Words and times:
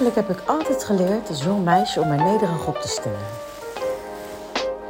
Eigenlijk 0.00 0.28
heb 0.28 0.38
ik 0.38 0.48
altijd 0.48 0.84
geleerd 0.84 1.28
als 1.28 1.42
jong 1.42 1.64
meisje 1.64 2.00
om 2.00 2.08
mij 2.08 2.16
nederig 2.16 2.66
op 2.66 2.76
te 2.76 2.88
stellen. 2.88 3.18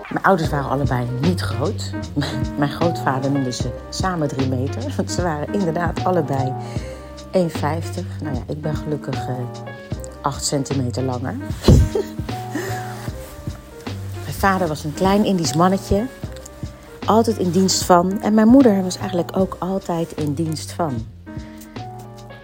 Mijn 0.08 0.24
ouders 0.24 0.48
waren 0.48 0.70
allebei 0.70 1.06
niet 1.20 1.40
groot. 1.40 1.90
Mijn 2.58 2.70
grootvader 2.70 3.30
noemde 3.30 3.52
ze 3.52 3.70
samen 3.88 4.28
drie 4.28 4.48
meter. 4.48 4.94
Want 4.96 5.10
ze 5.10 5.22
waren 5.22 5.52
inderdaad 5.52 6.04
allebei 6.04 6.52
1,50. 7.32 7.38
Nou 8.22 8.34
ja, 8.34 8.42
ik 8.46 8.60
ben 8.60 8.76
gelukkig 8.76 9.28
uh, 9.28 9.34
8 10.20 10.44
centimeter 10.44 11.02
langer. 11.02 11.34
mijn 14.24 14.36
vader 14.38 14.68
was 14.68 14.84
een 14.84 14.94
klein 14.94 15.24
Indisch 15.24 15.54
mannetje. 15.54 16.06
Altijd 17.06 17.38
in 17.38 17.50
dienst 17.50 17.84
van. 17.84 18.22
En 18.22 18.34
mijn 18.34 18.48
moeder 18.48 18.82
was 18.82 18.96
eigenlijk 18.96 19.36
ook 19.36 19.56
altijd 19.58 20.12
in 20.12 20.34
dienst 20.34 20.72
van. 20.72 21.06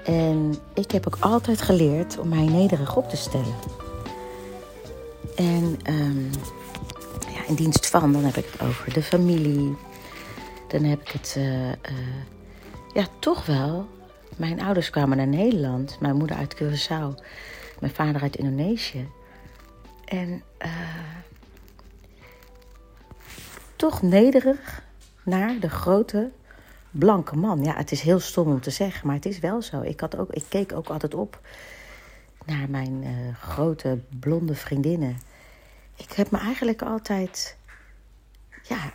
En 0.07 0.55
ik 0.75 0.91
heb 0.91 1.07
ook 1.07 1.17
altijd 1.21 1.63
geleerd 1.63 2.19
om 2.19 2.29
mij 2.29 2.45
nederig 2.45 2.97
op 2.97 3.09
te 3.09 3.17
stellen. 3.17 3.55
En 5.37 5.79
um, 5.89 6.31
ja, 7.33 7.47
in 7.49 7.55
dienst 7.55 7.87
van, 7.87 8.13
dan 8.13 8.25
heb 8.25 8.37
ik 8.37 8.47
het 8.53 8.61
over 8.69 8.93
de 8.93 9.03
familie. 9.03 9.77
Dan 10.69 10.83
heb 10.85 11.01
ik 11.01 11.09
het, 11.09 11.35
uh, 11.39 11.69
uh, 11.69 11.75
ja, 12.95 13.07
toch 13.19 13.47
wel. 13.47 13.89
Mijn 14.37 14.63
ouders 14.63 14.91
kwamen 14.91 15.17
naar 15.17 15.27
Nederland. 15.27 16.01
Mijn 16.01 16.17
moeder 16.17 16.37
uit 16.37 16.55
Curaçao. 16.55 17.23
Mijn 17.81 17.95
vader 17.95 18.23
uit 18.23 18.37
Indonesië. 18.37 19.09
En 20.05 20.43
uh, 20.63 20.71
toch 23.77 24.03
nederig 24.03 24.83
naar 25.23 25.59
de 25.61 25.71
grote 25.71 26.31
blanke 26.99 27.37
man. 27.37 27.65
Ja, 27.65 27.77
het 27.77 27.93
is 27.93 28.01
heel 28.01 28.21
stom 28.21 28.47
om 28.47 28.61
te 28.61 28.71
zeggen, 28.71 29.07
maar 29.07 29.17
het 29.17 29.27
is 29.27 29.39
wel 29.39 29.63
zo. 29.63 29.81
Ik, 29.81 30.01
had 30.01 30.17
ook, 30.17 30.31
ik 30.31 30.45
keek 30.49 30.73
ook 30.73 30.89
altijd 30.89 31.15
op 31.15 31.41
naar 32.47 32.71
mijn 32.71 33.03
uh, 33.03 33.35
grote 33.35 33.99
blonde 34.21 34.55
vriendinnen. 34.55 35.17
Ik 35.97 36.13
heb 36.13 36.31
me 36.31 36.39
eigenlijk 36.39 36.83
altijd, 36.83 37.57
ja, 38.63 38.93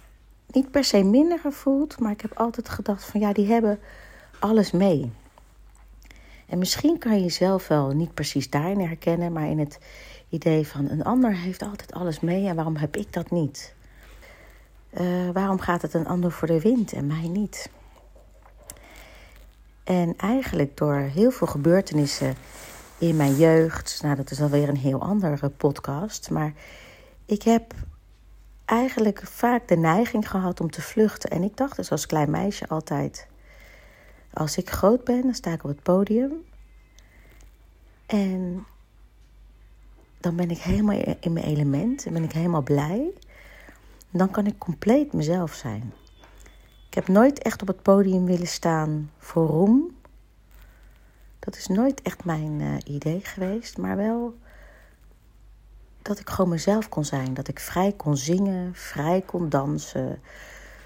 niet 0.48 0.72
per 0.72 0.84
se 0.84 1.04
minder 1.04 1.40
gevoeld, 1.40 2.00
maar 2.00 2.12
ik 2.12 2.22
heb 2.22 2.38
altijd 2.38 2.70
gedacht 2.70 3.04
van 3.04 3.20
ja, 3.20 3.34
die 3.34 3.48
hebben 3.48 3.80
alles 4.40 4.72
mee. 4.72 5.12
En 6.46 6.58
misschien 6.58 6.98
kan 6.98 7.16
je 7.16 7.22
jezelf 7.22 7.68
wel 7.68 7.92
niet 7.92 8.14
precies 8.14 8.50
daarin 8.50 8.80
herkennen, 8.80 9.32
maar 9.32 9.48
in 9.48 9.60
het 9.60 9.80
idee 10.30 10.68
van 10.68 10.90
een 10.90 11.04
ander 11.04 11.36
heeft 11.36 11.62
altijd 11.62 11.94
alles 11.94 12.20
mee 12.20 12.48
en 12.48 12.56
waarom 12.56 12.76
heb 12.76 12.98
ik 12.98 13.14
dat 13.14 13.32
niet? 13.32 13.74
Uh, 15.00 15.30
waarom 15.34 15.60
gaat 15.60 15.82
het 15.82 15.94
een 15.94 16.08
ander 16.08 16.32
voor 16.32 16.48
de 16.48 16.62
wind 16.62 16.94
en 16.94 17.08
mij 17.08 17.28
niet? 17.28 17.70
En 19.92 20.14
eigenlijk 20.18 20.78
door 20.78 20.96
heel 20.96 21.32
veel 21.32 21.48
gebeurtenissen 21.48 22.36
in 22.98 23.16
mijn 23.16 23.36
jeugd, 23.36 24.00
nou 24.02 24.16
dat 24.16 24.32
is 24.32 24.42
alweer 24.42 24.70
een 24.70 24.78
heel 24.78 25.02
andere 25.02 25.50
podcast, 25.50 26.30
maar 26.30 26.54
ik 27.26 27.44
heb 27.44 27.74
eigenlijk 28.66 29.22
vaak 29.24 29.68
de 29.68 29.78
neiging 29.78 30.30
gehad 30.30 30.62
om 30.62 30.72
te 30.72 30.82
vluchten. 30.82 31.30
En 31.30 31.44
ik 31.44 31.58
dacht 31.58 31.76
dus 31.76 31.92
als 31.92 32.06
klein 32.06 32.30
meisje 32.30 32.68
altijd, 32.68 33.28
als 34.34 34.58
ik 34.58 34.70
groot 34.70 35.04
ben, 35.04 35.22
dan 35.22 35.34
sta 35.34 35.52
ik 35.52 35.64
op 35.64 35.70
het 35.70 35.84
podium. 35.84 36.34
En 38.06 38.66
dan 40.20 40.36
ben 40.36 40.52
ik 40.52 40.60
helemaal 40.60 41.18
in 41.20 41.34
mijn 41.34 41.46
element 41.46 42.06
en 42.06 42.14
ben 42.14 42.24
ik 42.24 42.32
helemaal 42.32 42.64
blij. 42.64 43.14
Dan 44.10 44.32
kan 44.32 44.46
ik 44.46 44.58
compleet 44.58 45.14
mezelf 45.14 45.54
zijn. 45.54 45.94
Ik 46.92 46.98
heb 46.98 47.08
nooit 47.08 47.42
echt 47.42 47.62
op 47.62 47.68
het 47.68 47.82
podium 47.82 48.26
willen 48.26 48.48
staan 48.48 49.12
voor 49.18 49.48
roem. 49.48 49.98
Dat 51.40 51.56
is 51.56 51.68
nooit 51.68 52.02
echt 52.02 52.24
mijn 52.24 52.60
uh, 52.60 52.76
idee 52.84 53.20
geweest, 53.24 53.78
maar 53.78 53.98
wel 53.98 54.38
dat 56.02 56.20
ik 56.20 56.30
gewoon 56.30 56.50
mezelf 56.50 56.90
kon 56.90 57.06
zijn. 57.06 57.34
Dat 57.34 57.48
ik 57.48 57.60
vrij 57.60 57.92
kon 57.92 58.18
zingen, 58.18 58.76
vrij 58.76 59.22
kon 59.22 59.50
dansen, 59.50 60.22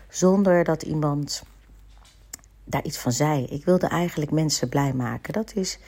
zonder 0.10 0.64
dat 0.64 0.84
iemand 0.84 1.44
daar 2.64 2.84
iets 2.84 2.98
van 2.98 3.12
zei. 3.12 3.46
Ik 3.46 3.66
wilde 3.66 3.88
eigenlijk 3.88 4.32
mensen 4.32 4.70
blij 4.70 4.94
maken. 4.94 5.34
Dat 5.34 5.56
is 5.56 5.80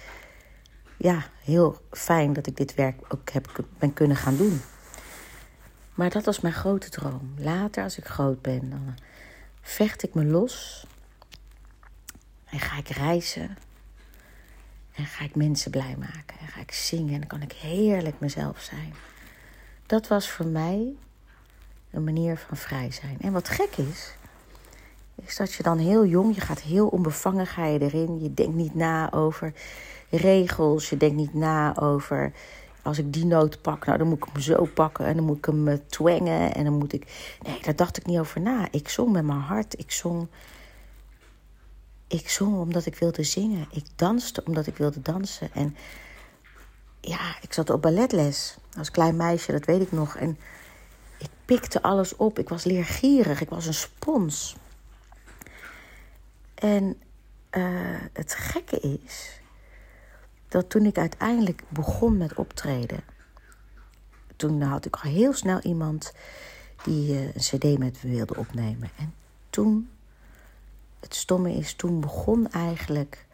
ja, 0.97 1.25
heel 1.43 1.77
fijn 1.91 2.33
dat 2.33 2.47
ik 2.47 2.57
dit 2.57 2.75
werk 2.75 3.01
ook 3.09 3.29
heb, 3.29 3.63
ben 3.79 3.93
kunnen 3.93 4.17
gaan 4.17 4.37
doen. 4.37 4.61
Maar 5.93 6.09
dat 6.09 6.25
was 6.25 6.39
mijn 6.39 6.53
grote 6.53 6.89
droom. 6.89 7.33
Later, 7.37 7.83
als 7.83 7.97
ik 7.97 8.05
groot 8.05 8.41
ben, 8.41 8.69
dan 8.69 8.95
vecht 9.67 10.03
ik 10.03 10.13
me 10.13 10.25
los 10.25 10.85
en 12.45 12.59
ga 12.59 12.77
ik 12.77 12.87
reizen. 12.87 13.57
En 14.93 15.05
ga 15.05 15.23
ik 15.23 15.35
mensen 15.35 15.71
blij 15.71 15.95
maken. 15.99 16.39
En 16.39 16.47
ga 16.47 16.59
ik 16.59 16.71
zingen 16.71 17.13
en 17.13 17.19
dan 17.19 17.27
kan 17.27 17.41
ik 17.41 17.51
heerlijk 17.51 18.19
mezelf 18.19 18.61
zijn. 18.61 18.93
Dat 19.85 20.07
was 20.07 20.29
voor 20.29 20.45
mij 20.45 20.93
een 21.91 22.03
manier 22.03 22.37
van 22.37 22.57
vrij 22.57 22.91
zijn. 22.91 23.17
En 23.19 23.31
wat 23.31 23.49
gek 23.49 23.77
is, 23.77 24.13
is 25.15 25.35
dat 25.35 25.53
je 25.53 25.63
dan 25.63 25.77
heel 25.77 26.05
jong, 26.05 26.35
je 26.35 26.41
gaat 26.41 26.61
heel 26.61 26.87
onbevangen, 26.87 27.47
ga 27.47 27.65
je 27.65 27.79
erin. 27.79 28.21
Je 28.21 28.33
denkt 28.33 28.55
niet 28.55 28.75
na 28.75 29.11
over 29.11 29.53
regels, 30.09 30.89
je 30.89 30.97
denkt 30.97 31.15
niet 31.15 31.33
na 31.33 31.77
over 31.77 32.31
als 32.87 32.97
ik 32.97 33.13
die 33.13 33.25
noot 33.25 33.61
pak, 33.61 33.85
nou 33.85 33.97
dan 33.97 34.07
moet 34.07 34.17
ik 34.17 34.29
hem 34.33 34.41
zo 34.41 34.65
pakken 34.65 35.05
en 35.05 35.15
dan 35.15 35.25
moet 35.25 35.37
ik 35.37 35.45
hem 35.45 35.67
uh, 35.67 35.77
twangen 35.87 36.53
en 36.53 36.63
dan 36.63 36.73
moet 36.73 36.93
ik. 36.93 37.35
Nee, 37.41 37.59
daar 37.61 37.75
dacht 37.75 37.97
ik 37.97 38.05
niet 38.05 38.19
over 38.19 38.41
na. 38.41 38.67
Ik 38.71 38.89
zong 38.89 39.11
met 39.11 39.25
mijn 39.25 39.39
hart. 39.39 39.79
Ik 39.79 39.91
zong. 39.91 40.27
Ik 42.07 42.29
zong 42.29 42.57
omdat 42.57 42.85
ik 42.85 42.95
wilde 42.95 43.23
zingen. 43.23 43.67
Ik 43.71 43.85
danste 43.95 44.43
omdat 44.45 44.67
ik 44.67 44.77
wilde 44.77 45.01
dansen. 45.01 45.53
En 45.53 45.75
ja, 47.01 47.35
ik 47.41 47.53
zat 47.53 47.69
op 47.69 47.81
balletles 47.81 48.57
als 48.77 48.91
klein 48.91 49.15
meisje, 49.15 49.51
dat 49.51 49.65
weet 49.65 49.81
ik 49.81 49.91
nog. 49.91 50.15
En 50.15 50.37
ik 51.17 51.29
pikte 51.45 51.81
alles 51.81 52.15
op. 52.15 52.39
Ik 52.39 52.49
was 52.49 52.63
leergierig. 52.63 53.41
Ik 53.41 53.49
was 53.49 53.65
een 53.65 53.73
spons. 53.73 54.55
En 56.55 57.01
uh, 57.51 58.01
het 58.13 58.33
gekke 58.33 58.79
is 58.79 59.39
dat 60.47 60.69
toen 60.69 60.85
ik 60.85 60.97
uiteindelijk 60.97 61.63
begon 61.69 62.17
met 62.17 62.33
optreden, 62.33 63.03
toen 64.35 64.61
had 64.61 64.85
ik 64.85 64.95
al 64.95 65.11
heel 65.11 65.33
snel 65.33 65.59
iemand 65.59 66.13
die 66.83 67.13
uh, 67.13 67.25
een 67.25 67.41
CD 67.41 67.77
met 67.77 68.03
me 68.03 68.09
wilde 68.09 68.35
opnemen. 68.35 68.89
En 68.97 69.13
toen, 69.49 69.89
het 70.99 71.15
stomme 71.15 71.53
is, 71.53 71.73
toen 71.73 71.99
begon 71.99 72.51
eigenlijk 72.51 73.25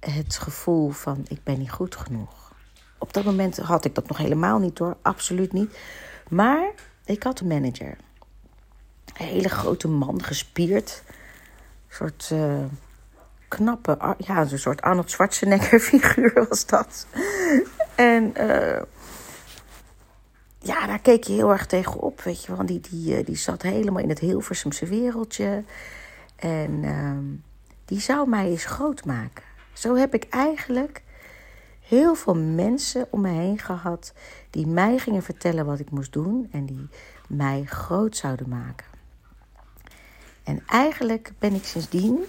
het 0.00 0.38
gevoel 0.38 0.90
van 0.90 1.24
ik 1.28 1.42
ben 1.42 1.58
niet 1.58 1.70
goed 1.70 1.96
genoeg. 1.96 2.52
Op 2.98 3.12
dat 3.12 3.24
moment 3.24 3.56
had 3.56 3.84
ik 3.84 3.94
dat 3.94 4.08
nog 4.08 4.16
helemaal 4.16 4.58
niet 4.58 4.78
hoor, 4.78 4.96
absoluut 5.02 5.52
niet. 5.52 5.78
Maar 6.28 6.72
ik 7.04 7.22
had 7.22 7.40
een 7.40 7.46
manager. 7.46 7.96
Een 9.04 9.26
hele 9.26 9.48
grote 9.48 9.88
man, 9.88 10.22
gespierd. 10.22 11.02
Een 11.06 11.94
soort 11.94 12.30
uh, 12.32 12.64
knappe, 13.50 14.14
ja, 14.18 14.40
een 14.40 14.58
soort 14.58 14.82
Arnold 14.82 15.10
Schwarzenegger 15.10 15.80
figuur 15.90 16.46
was 16.48 16.66
dat. 16.66 17.06
En 17.94 18.32
uh, 18.36 18.82
ja, 20.58 20.86
daar 20.86 21.00
keek 21.00 21.24
je 21.24 21.32
heel 21.32 21.50
erg 21.50 21.66
tegenop, 21.66 22.20
weet 22.20 22.44
je 22.44 22.56
wel. 22.56 22.66
Die, 22.66 22.80
die, 22.80 23.16
eh, 23.16 23.26
die 23.26 23.36
zat 23.36 23.62
helemaal 23.62 24.02
in 24.02 24.08
het 24.08 24.18
Hilversumse 24.18 24.86
wereldje. 24.86 25.64
En 26.36 26.82
uh, 26.82 27.18
die 27.84 28.00
zou 28.00 28.28
mij 28.28 28.46
eens 28.46 28.64
groot 28.64 29.04
maken. 29.04 29.44
Zo 29.72 29.94
heb 29.94 30.14
ik 30.14 30.26
eigenlijk 30.30 31.02
heel 31.80 32.14
veel 32.14 32.36
mensen 32.36 33.06
om 33.10 33.20
me 33.20 33.28
heen 33.28 33.58
gehad 33.58 34.12
die 34.50 34.66
mij 34.66 34.98
gingen 34.98 35.22
vertellen 35.22 35.66
wat 35.66 35.78
ik 35.78 35.90
moest 35.90 36.12
doen 36.12 36.48
en 36.52 36.66
die 36.66 36.88
mij 37.28 37.64
groot 37.64 38.16
zouden 38.16 38.48
maken. 38.48 38.86
En 40.42 40.62
eigenlijk 40.66 41.32
ben 41.38 41.54
ik 41.54 41.64
sindsdien 41.64 42.24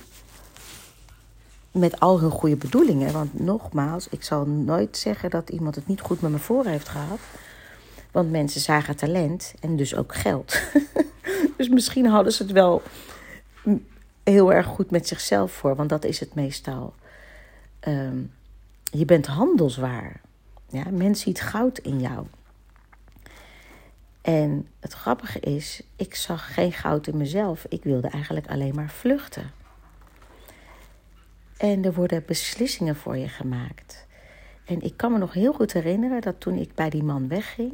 met 1.72 2.00
al 2.00 2.20
hun 2.20 2.32
goede 2.32 2.56
bedoelingen, 2.56 3.14
want 3.14 3.40
nogmaals, 3.40 4.08
ik 4.10 4.24
zal 4.24 4.46
nooit 4.46 4.98
zeggen 4.98 5.30
dat 5.30 5.50
iemand 5.50 5.76
het 5.76 5.88
niet 5.88 6.02
goed 6.02 6.22
met 6.22 6.32
me 6.32 6.38
voor 6.38 6.66
heeft 6.66 6.90
gehad. 6.90 7.20
Want 8.12 8.32
mensen 8.32 8.62
zagen 8.62 8.96
talent 8.96 9.54
en 9.60 9.76
dus 9.76 9.96
ook 9.96 10.16
geld. 10.16 10.62
dus 11.58 11.70
misschien 11.70 12.06
hadden 12.06 12.34
ze 12.34 12.44
het 12.44 12.52
wel 12.52 12.82
heel 14.24 14.54
erg 14.54 14.66
goed 14.66 14.92
met 14.92 15.08
zichzelf 15.08 15.52
voor, 15.52 15.76
want 15.76 15.90
dat 15.90 16.06
is 16.06 16.20
het 16.20 16.36
meestal. 16.36 16.94
Um, 17.88 18.32
je 18.84 19.06
bent 19.06 19.26
handelswaar. 19.26 20.22
Ja, 20.68 20.84
men 20.90 21.16
ziet 21.16 21.42
goud 21.42 21.78
in 21.78 22.00
jou. 22.00 22.26
En 24.22 24.68
het 24.80 24.94
grappige 24.94 25.40
is, 25.40 25.82
ik 25.96 26.16
zag 26.16 26.54
geen 26.54 26.74
goud 26.74 27.08
in 27.08 27.18
mezelf. 27.18 27.66
Ik 27.70 27.84
wilde 27.84 28.08
eigenlijk 28.08 28.48
alleen 28.48 28.76
maar 28.76 28.90
vluchten. 28.90 29.52
En 31.62 31.86
er 31.86 31.94
worden 31.94 32.24
beslissingen 32.26 32.96
voor 32.96 33.18
je 33.18 33.28
gemaakt. 33.28 34.08
En 34.66 34.82
ik 34.82 34.98
kan 34.98 35.12
me 35.12 35.18
nog 35.18 35.34
heel 35.34 35.54
goed 35.54 35.74
herinneren 35.74 36.22
dat 36.22 36.40
toen 36.40 36.56
ik 36.56 36.76
bij 36.76 36.90
die 36.90 37.04
man 37.04 37.28
wegging, 37.28 37.74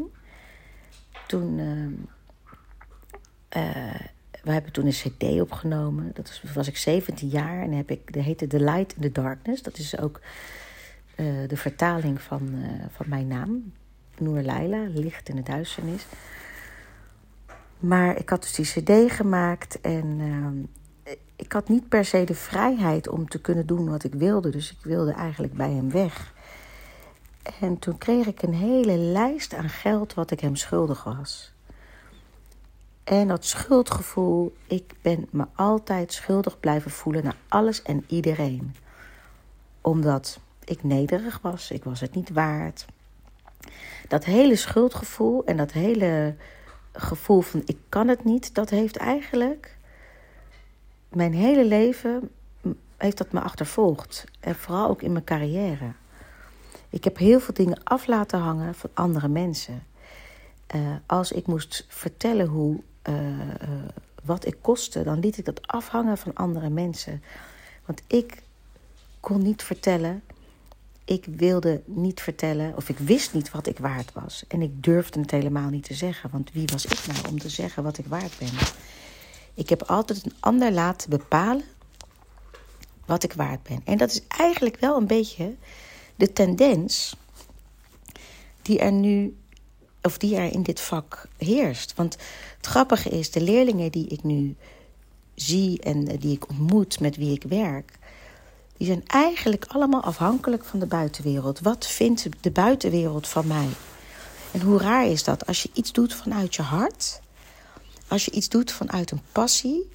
toen. 1.28 1.58
Uh, 1.58 3.64
uh, 3.64 3.96
we 4.44 4.52
hebben 4.52 4.72
toen 4.72 4.86
een 4.86 4.92
CD 4.92 5.42
opgenomen. 5.42 6.12
Dat 6.14 6.42
was, 6.54 6.68
ik 6.68 6.78
17 6.78 7.28
jaar 7.28 7.62
en 7.62 7.72
heb 7.72 7.92
ik, 7.92 8.14
dat 8.14 8.24
heette 8.24 8.48
The 8.48 8.60
Light 8.60 8.96
in 8.96 9.02
the 9.02 9.12
Darkness. 9.12 9.62
Dat 9.62 9.78
is 9.78 10.00
ook 10.00 10.22
de 11.48 11.58
vertaling 11.58 12.22
van, 12.22 12.64
van 12.92 13.10
mijn 13.10 13.28
naam. 13.28 13.74
Noor 14.18 14.42
Leila, 14.42 14.88
licht 14.94 15.30
in 15.30 15.36
de 15.36 15.44
duisternis. 15.44 16.06
Maar 17.80 18.18
ik 18.18 18.30
had 18.30 18.42
dus 18.42 18.54
die 18.54 18.66
cd 18.66 19.12
gemaakt 19.12 19.82
en 19.82 20.20
ik 21.36 21.52
had 21.52 21.70
niet 21.70 21.90
per 21.90 22.06
se 22.06 22.24
de 22.24 22.36
vrijheid 22.36 23.08
om 23.08 23.30
te 23.30 23.42
kunnen 23.42 23.66
doen 23.66 23.90
wat 23.90 24.04
ik 24.04 24.14
wilde. 24.14 24.50
Dus 24.50 24.72
ik 24.72 24.78
wilde 24.82 25.12
eigenlijk 25.12 25.54
bij 25.54 25.72
hem 25.72 25.92
weg. 25.92 26.34
En 27.60 27.80
toen 27.80 27.98
kreeg 27.98 28.26
ik 28.26 28.42
een 28.42 28.54
hele 28.54 28.98
lijst 28.98 29.54
aan 29.54 29.70
geld 29.70 30.14
wat 30.14 30.32
ik 30.32 30.40
hem 30.40 30.56
schuldig 30.56 31.04
was. 31.04 31.54
En 33.04 33.28
dat 33.28 33.46
schuldgevoel, 33.46 34.56
ik 34.68 34.94
ben 35.02 35.28
me 35.32 35.46
altijd 35.56 36.14
schuldig 36.14 36.60
blijven 36.60 36.92
voelen 36.92 37.24
naar 37.24 37.38
alles 37.48 37.82
en 37.82 38.04
iedereen. 38.08 38.76
Omdat 39.82 40.40
ik 40.64 40.84
nederig 40.84 41.40
was, 41.42 41.72
ik 41.72 41.84
was 41.84 42.00
het 42.00 42.16
niet 42.16 42.30
waard. 42.30 42.86
Dat 44.08 44.26
hele 44.26 44.56
schuldgevoel 44.56 45.46
en 45.46 45.58
dat 45.58 45.72
hele 45.72 46.36
gevoel 46.92 47.42
van 47.42 47.62
ik 47.66 47.78
kan 47.90 48.08
het 48.08 48.24
niet, 48.24 48.56
dat 48.56 48.70
heeft 48.70 48.98
eigenlijk 48.98 49.77
mijn 51.10 51.34
hele 51.34 51.66
leven 51.66 52.30
heeft 52.98 53.18
dat 53.18 53.32
me 53.32 53.40
achtervolgd. 53.40 54.26
En 54.40 54.56
vooral 54.56 54.90
ook 54.90 55.02
in 55.02 55.12
mijn 55.12 55.24
carrière. 55.24 55.92
Ik 56.90 57.04
heb 57.04 57.18
heel 57.18 57.40
veel 57.40 57.54
dingen 57.54 57.84
af 57.84 58.08
laten 58.08 58.40
hangen 58.40 58.76
van 58.76 58.90
andere 58.94 59.28
mensen. 59.28 59.84
Uh, 60.76 60.96
als 61.06 61.32
ik 61.32 61.48
moest 61.48 61.86
vertellen 61.88 62.48
hoe, 62.48 62.82
uh, 63.10 63.16
uh, 63.16 63.48
wat 64.24 64.46
ik 64.46 64.58
kostte, 64.62 65.04
dan 65.04 65.20
liet 65.20 65.38
ik 65.38 65.46
dat 65.46 65.68
afhangen 65.68 66.18
van 66.18 66.34
andere 66.34 66.70
mensen. 66.70 67.24
Want 67.86 68.02
ik 68.08 68.42
kon 69.20 69.42
niet 69.42 69.64
vertellen, 69.64 70.22
ik 71.06 71.26
wilde 71.26 71.82
niet 71.86 72.22
vertellen, 72.22 72.76
of 72.76 72.90
ik 72.90 72.98
wist 72.98 73.34
niet 73.34 73.52
wat 73.52 73.68
ik 73.68 73.80
waard 73.80 74.14
was. 74.14 74.44
En 74.48 74.62
ik 74.62 74.84
durfde 74.84 75.20
het 75.20 75.32
helemaal 75.32 75.70
niet 75.70 75.84
te 75.84 75.94
zeggen, 75.94 76.30
want 76.30 76.52
wie 76.52 76.68
was 76.72 76.86
ik 76.86 77.08
nou 77.08 77.28
om 77.28 77.40
te 77.40 77.50
zeggen 77.50 77.84
wat 77.84 77.98
ik 77.98 78.06
waard 78.06 78.36
ben? 78.40 78.50
Ik 79.58 79.70
heb 79.70 79.84
altijd 79.84 80.26
een 80.26 80.36
ander 80.40 80.72
laten 80.72 81.10
bepalen 81.10 81.64
wat 83.06 83.24
ik 83.24 83.34
waard 83.34 83.64
ben. 83.64 83.82
En 83.86 83.98
dat 83.98 84.12
is 84.12 84.22
eigenlijk 84.28 84.80
wel 84.80 84.98
een 84.98 85.08
beetje 85.08 85.56
de 86.16 86.34
tendens 86.34 87.16
die 88.62 88.80
er 88.80 88.92
nu, 88.92 89.38
of 90.02 90.18
die 90.18 90.36
er 90.36 90.54
in 90.54 90.64
dit 90.64 90.80
vak 90.80 91.28
heerst. 91.38 91.94
Want 91.96 92.18
het 92.58 92.66
grappige 92.66 93.10
is, 93.10 93.32
de 93.32 93.42
leerlingen 93.42 93.92
die 93.92 94.08
ik 94.08 94.24
nu 94.24 94.56
zie 95.36 95.82
en 95.82 96.06
die 96.06 96.36
ik 96.36 96.50
ontmoet, 96.50 97.00
met 97.00 97.16
wie 97.16 97.34
ik 97.34 97.44
werk, 97.44 98.00
die 98.78 98.88
zijn 98.88 99.04
eigenlijk 99.08 99.66
allemaal 99.68 100.04
afhankelijk 100.04 100.64
van 100.66 100.80
de 100.80 100.86
buitenwereld. 100.86 101.60
Wat 101.60 101.88
vindt 101.88 102.28
de 102.42 102.52
buitenwereld 102.52 103.28
van 103.28 103.48
mij? 103.48 103.68
En 104.52 104.62
hoe 104.62 104.80
raar 104.80 105.08
is 105.08 105.24
dat 105.24 105.46
als 105.46 105.64
je 105.64 105.70
iets 105.74 105.92
doet 105.92 106.14
vanuit 106.14 106.56
je 106.56 106.62
hart, 106.62 107.22
als 108.08 108.26
je 108.26 108.32
iets 108.32 108.50
doet 108.50 108.72
vanuit 108.72 109.12
een 109.12 109.22
passie, 109.32 109.90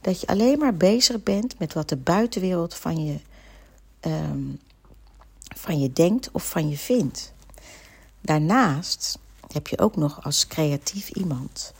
dat 0.00 0.20
je 0.20 0.26
alleen 0.26 0.58
maar 0.58 0.74
bezig 0.74 1.22
bent 1.22 1.58
met 1.58 1.72
wat 1.72 1.88
de 1.88 1.96
buitenwereld 1.96 2.74
van 2.74 3.04
je, 3.04 3.18
um, 4.00 4.60
van 5.56 5.80
je 5.80 5.92
denkt 5.92 6.30
of 6.32 6.48
van 6.48 6.68
je 6.68 6.78
vindt. 6.78 7.32
Daarnaast 8.20 9.18
heb 9.52 9.66
je 9.66 9.78
ook 9.78 9.96
nog 9.96 10.24
als 10.24 10.46
creatief 10.46 11.08
iemand. 11.08 11.72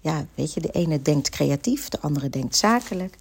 Ja, 0.00 0.26
weet 0.34 0.52
je, 0.52 0.60
de 0.60 0.70
ene 0.70 1.02
denkt 1.02 1.28
creatief, 1.28 1.88
de 1.88 2.00
andere 2.00 2.30
denkt 2.30 2.56
zakelijk. 2.56 3.16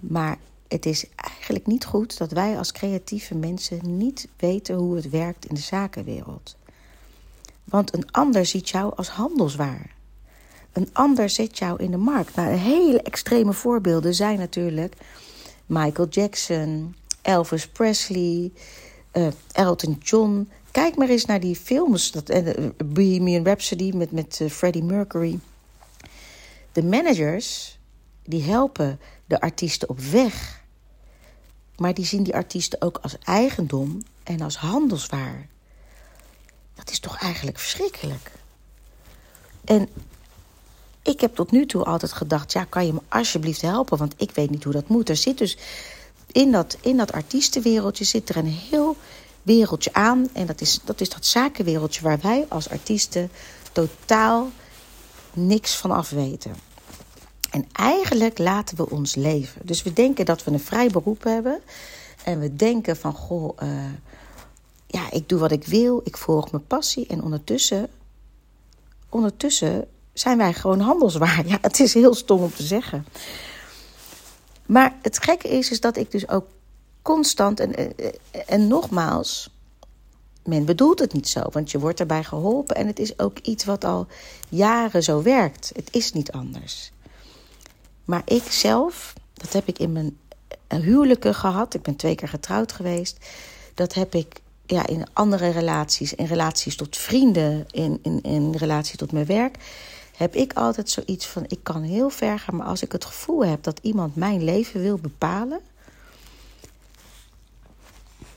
Maar 0.00 0.38
het 0.68 0.86
is 0.86 1.04
eigenlijk 1.14 1.66
niet 1.66 1.84
goed 1.84 2.18
dat 2.18 2.30
wij 2.30 2.58
als 2.58 2.72
creatieve 2.72 3.34
mensen 3.34 3.96
niet 3.98 4.28
weten 4.36 4.74
hoe 4.74 4.96
het 4.96 5.10
werkt 5.10 5.46
in 5.46 5.54
de 5.54 5.60
zakenwereld. 5.60 6.56
Want 7.64 7.94
een 7.94 8.10
ander 8.10 8.46
ziet 8.46 8.68
jou 8.68 8.96
als 8.96 9.08
handelswaar. 9.08 9.95
Een 10.76 10.88
ander 10.92 11.30
zet 11.30 11.58
jou 11.58 11.82
in 11.82 11.90
de 11.90 11.96
markt. 11.96 12.34
Nou, 12.34 12.48
hele 12.48 13.02
extreme 13.02 13.52
voorbeelden 13.52 14.14
zijn 14.14 14.38
natuurlijk 14.38 14.94
Michael 15.66 16.08
Jackson, 16.08 16.96
Elvis 17.22 17.68
Presley, 17.68 18.52
uh, 19.12 19.26
Elton 19.52 19.98
John. 20.02 20.50
Kijk 20.70 20.96
maar 20.96 21.08
eens 21.08 21.24
naar 21.24 21.40
die 21.40 21.56
films. 21.56 22.10
Dat, 22.10 22.30
uh, 22.30 22.66
Bohemian 22.84 23.44
Rhapsody 23.44 23.92
met, 23.94 24.10
met 24.12 24.38
uh, 24.42 24.50
Freddie 24.50 24.82
Mercury. 24.82 25.38
De 26.72 26.84
managers 26.84 27.78
die 28.24 28.42
helpen 28.42 29.00
de 29.26 29.40
artiesten 29.40 29.88
op 29.88 30.00
weg. 30.00 30.64
Maar 31.76 31.94
die 31.94 32.04
zien 32.04 32.22
die 32.22 32.34
artiesten 32.34 32.82
ook 32.82 32.98
als 32.98 33.18
eigendom 33.18 34.02
en 34.22 34.40
als 34.40 34.56
handelswaar. 34.56 35.46
Dat 36.74 36.90
is 36.90 36.98
toch 36.98 37.18
eigenlijk 37.18 37.58
verschrikkelijk? 37.58 38.32
En 39.64 39.88
ik 41.06 41.20
heb 41.20 41.34
tot 41.34 41.50
nu 41.50 41.66
toe 41.66 41.84
altijd 41.84 42.12
gedacht: 42.12 42.52
ja, 42.52 42.64
kan 42.64 42.86
je 42.86 42.92
me 42.92 43.00
alsjeblieft 43.08 43.60
helpen? 43.60 43.98
Want 43.98 44.14
ik 44.16 44.30
weet 44.30 44.50
niet 44.50 44.64
hoe 44.64 44.72
dat 44.72 44.88
moet. 44.88 45.08
Er 45.08 45.16
zit 45.16 45.38
dus 45.38 45.56
in 46.32 46.52
dat, 46.52 46.76
in 46.80 46.96
dat 46.96 47.12
artiestenwereldje 47.12 48.04
zit 48.04 48.28
er 48.28 48.36
een 48.36 48.56
heel 48.70 48.96
wereldje 49.42 49.92
aan. 49.92 50.28
En 50.32 50.46
dat 50.46 50.60
is, 50.60 50.80
dat 50.84 51.00
is 51.00 51.08
dat 51.08 51.26
zakenwereldje 51.26 52.02
waar 52.02 52.18
wij 52.22 52.46
als 52.48 52.68
artiesten 52.68 53.30
totaal 53.72 54.50
niks 55.32 55.76
van 55.76 55.90
af 55.90 56.10
weten. 56.10 56.54
En 57.50 57.66
eigenlijk 57.72 58.38
laten 58.38 58.76
we 58.76 58.90
ons 58.90 59.14
leven. 59.14 59.60
Dus 59.64 59.82
we 59.82 59.92
denken 59.92 60.24
dat 60.24 60.44
we 60.44 60.50
een 60.50 60.60
vrij 60.60 60.88
beroep 60.88 61.22
hebben. 61.22 61.60
En 62.24 62.38
we 62.38 62.56
denken 62.56 62.96
van, 62.96 63.14
goh, 63.14 63.58
uh, 63.62 63.68
ja, 64.86 65.10
ik 65.10 65.28
doe 65.28 65.38
wat 65.38 65.52
ik 65.52 65.66
wil. 65.66 66.00
Ik 66.04 66.16
volg 66.16 66.50
mijn 66.50 66.66
passie. 66.66 67.06
En 67.06 67.22
ondertussen, 67.22 67.88
ondertussen 69.08 69.88
zijn 70.18 70.38
wij 70.38 70.52
gewoon 70.52 70.80
handelswaar. 70.80 71.46
Ja, 71.48 71.58
het 71.60 71.80
is 71.80 71.94
heel 71.94 72.14
stom 72.14 72.42
om 72.42 72.54
te 72.54 72.62
zeggen. 72.62 73.06
Maar 74.66 74.96
het 75.02 75.24
gekke 75.24 75.48
is, 75.48 75.70
is 75.70 75.80
dat 75.80 75.96
ik 75.96 76.10
dus 76.10 76.28
ook 76.28 76.46
constant 77.02 77.60
en, 77.60 77.74
en, 78.46 78.68
nogmaals, 78.68 79.50
men 80.44 80.64
bedoelt 80.64 80.98
het 80.98 81.12
niet 81.12 81.28
zo, 81.28 81.42
want 81.50 81.70
je 81.70 81.78
wordt 81.78 82.00
erbij 82.00 82.24
geholpen 82.24 82.76
en 82.76 82.86
het 82.86 82.98
is 82.98 83.18
ook 83.18 83.38
iets 83.38 83.64
wat 83.64 83.84
al 83.84 84.06
jaren 84.48 85.02
zo 85.02 85.22
werkt. 85.22 85.72
Het 85.74 85.88
is 85.90 86.12
niet 86.12 86.32
anders. 86.32 86.92
Maar 88.04 88.22
ik 88.24 88.42
zelf, 88.42 89.12
dat 89.34 89.52
heb 89.52 89.68
ik 89.68 89.78
in 89.78 89.92
mijn 89.92 90.18
huwelijken 90.68 91.34
gehad. 91.34 91.74
Ik 91.74 91.82
ben 91.82 91.96
twee 91.96 92.14
keer 92.14 92.28
getrouwd 92.28 92.72
geweest. 92.72 93.16
Dat 93.74 93.94
heb 93.94 94.14
ik 94.14 94.40
ja, 94.66 94.86
in 94.86 95.06
andere 95.12 95.48
relaties, 95.48 96.14
in 96.14 96.26
relaties 96.26 96.76
tot 96.76 96.96
vrienden, 96.96 97.66
in, 97.70 97.98
in, 98.02 98.22
in 98.22 98.54
relatie 98.54 98.98
tot 98.98 99.12
mijn 99.12 99.26
werk 99.26 99.58
heb 100.16 100.34
ik 100.34 100.52
altijd 100.52 100.90
zoiets 100.90 101.26
van: 101.26 101.44
ik 101.46 101.58
kan 101.62 101.82
heel 101.82 102.10
ver 102.10 102.38
gaan, 102.38 102.56
maar 102.56 102.66
als 102.66 102.82
ik 102.82 102.92
het 102.92 103.04
gevoel 103.04 103.44
heb 103.44 103.62
dat 103.62 103.78
iemand 103.82 104.16
mijn 104.16 104.44
leven 104.44 104.80
wil 104.80 104.98
bepalen. 104.98 105.60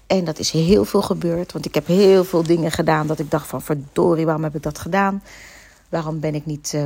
En 0.07 0.25
dat 0.25 0.39
is 0.39 0.51
heel 0.51 0.85
veel 0.85 1.01
gebeurd, 1.01 1.51
want 1.51 1.65
ik 1.65 1.73
heb 1.73 1.87
heel 1.87 2.23
veel 2.23 2.43
dingen 2.43 2.71
gedaan 2.71 3.07
dat 3.07 3.19
ik 3.19 3.31
dacht 3.31 3.47
van 3.47 3.61
verdorie, 3.61 4.25
waarom 4.25 4.43
heb 4.43 4.55
ik 4.55 4.63
dat 4.63 4.79
gedaan? 4.79 5.23
Waarom 5.89 6.19
ben 6.19 6.35
ik 6.35 6.45
niet 6.45 6.73
uh, 6.75 6.83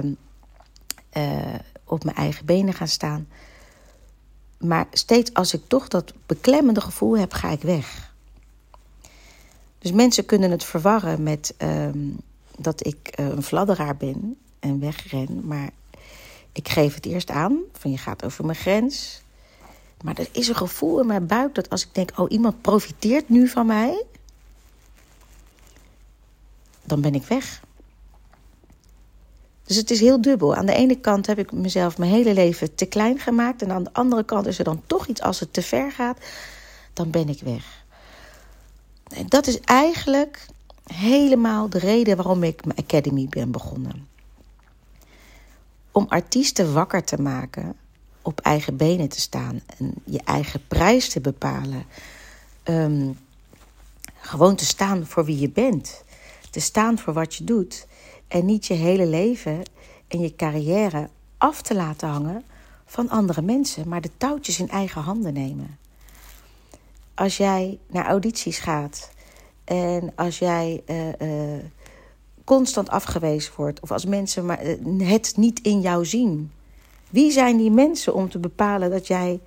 uh, 1.14 1.56
op 1.84 2.04
mijn 2.04 2.16
eigen 2.16 2.46
benen 2.46 2.74
gaan 2.74 2.88
staan? 2.88 3.28
Maar 4.58 4.88
steeds 4.92 5.34
als 5.34 5.54
ik 5.54 5.62
toch 5.68 5.88
dat 5.88 6.14
beklemmende 6.26 6.82
gevoel 6.82 7.18
heb, 7.18 7.34
ga 7.34 7.50
ik 7.50 7.62
weg. 7.62 8.14
Dus 9.80 9.92
mensen 9.92 10.26
kunnen 10.26 10.52
het 10.52 10.64
verwarren 10.64 11.24
met 11.24 11.54
uh, 11.58 11.90
dat 12.58 12.86
ik 12.86 13.14
uh, 13.20 13.28
een 13.28 13.44
fladderaar 13.44 13.98
ben 13.98 14.38
en 14.64 14.80
wegren. 14.80 15.48
Maar 15.48 15.70
ik 16.52 16.70
geef 16.70 16.96
het 16.96 17.06
eerst 17.06 17.30
aan, 17.30 17.58
van 17.72 17.92
je 17.92 17.98
gaat 17.98 18.26
over 18.26 18.46
mijn 18.46 18.58
grens. 18.58 19.22
Maar 20.04 20.18
er 20.18 20.28
is 20.32 20.48
een 20.48 20.56
gevoel 20.56 21.00
in 21.00 21.08
mijn 21.08 21.28
buik 21.28 21.56
dat 21.56 21.70
als 21.70 21.84
ik 21.84 21.94
denk, 21.94 22.12
oh 22.16 22.32
iemand 22.32 22.62
profiteert 22.62 23.30
nu 23.30 23.48
van 23.48 23.66
mij, 23.66 24.04
dan 26.84 27.02
ben 27.02 27.16
ik 27.16 27.24
weg. 27.24 27.62
Dus 29.64 29.78
het 29.78 29.92
is 29.92 30.00
heel 30.00 30.22
dubbel. 30.22 30.56
Aan 30.56 30.66
de 30.66 30.74
ene 30.74 31.00
kant 31.00 31.28
heb 31.28 31.40
ik 31.40 31.52
mezelf 31.52 31.98
mijn 31.98 32.12
hele 32.12 32.34
leven 32.34 32.76
te 32.76 32.86
klein 32.86 33.20
gemaakt. 33.20 33.62
En 33.62 33.72
aan 33.72 33.84
de 33.84 33.94
andere 33.94 34.24
kant 34.24 34.46
is 34.46 34.58
er 34.58 34.64
dan 34.64 34.82
toch 34.88 35.08
iets 35.08 35.22
als 35.22 35.40
het 35.40 35.54
te 35.54 35.62
ver 35.62 35.92
gaat. 35.92 36.18
Dan 36.94 37.10
ben 37.10 37.30
ik 37.30 37.40
weg. 37.42 37.86
En 39.08 39.26
dat 39.28 39.48
is 39.48 39.60
eigenlijk 39.60 40.46
helemaal 40.84 41.70
de 41.70 41.80
reden 41.80 42.16
waarom 42.16 42.44
ik 42.44 42.66
mijn 42.66 42.80
academy 42.80 43.28
ben 43.30 43.52
begonnen 43.52 44.13
om 45.94 46.06
artiesten 46.10 46.74
wakker 46.74 47.04
te 47.04 47.22
maken, 47.22 47.76
op 48.22 48.40
eigen 48.40 48.78
benen 48.78 49.10
te 49.10 49.20
staan 49.20 49.62
en 49.78 49.94
je 50.06 50.22
eigen 50.24 50.68
prijs 50.68 51.10
te 51.10 51.22
bepalen. 51.22 51.86
Ehm, 52.64 53.12
gewoon 54.16 54.56
te 54.56 54.66
staan 54.66 55.06
voor 55.06 55.26
wie 55.26 55.40
je 55.40 55.50
bent. 55.50 56.04
Te 56.50 56.60
staan 56.60 57.00
voor 57.00 57.14
wat 57.14 57.36
je 57.36 57.44
doet. 57.44 57.88
En 58.28 58.46
niet 58.46 58.66
je 58.66 58.74
hele 58.74 59.06
leven 59.06 59.62
en 60.08 60.20
je 60.20 60.36
carrière 60.36 61.10
af 61.38 61.62
te 61.62 61.76
laten 61.76 62.10
hangen 62.10 62.44
van 62.86 63.10
andere 63.10 63.42
mensen, 63.42 63.88
maar 63.88 64.02
de 64.02 64.12
touwtjes 64.18 64.60
in 64.60 64.70
eigen 64.70 65.02
handen 65.02 65.34
nemen. 65.34 65.78
als 67.14 67.38
jij 67.38 67.80
naar 67.88 68.06
audities 68.06 68.60
gaat 68.60 69.12
en 69.64 70.12
als 70.16 70.40
jij 70.40 70.84
uh, 70.86 71.08
uh, 71.08 71.64
constant 72.44 72.90
afgewezen 72.90 73.54
wordt, 73.56 73.80
of 73.80 73.92
als 73.92 74.06
mensen 74.06 74.46
maar 74.46 74.60
het 74.98 75.34
niet 75.38 75.60
in 75.62 75.82
jou 75.82 76.06
zien, 76.06 76.52
wie 77.10 77.32
zijn 77.32 77.58
die 77.58 77.72
mensen 77.72 78.14
om 78.14 78.30
te 78.30 78.40
bepalen 78.40 78.90
dat 78.90 79.08
jij 79.08 79.40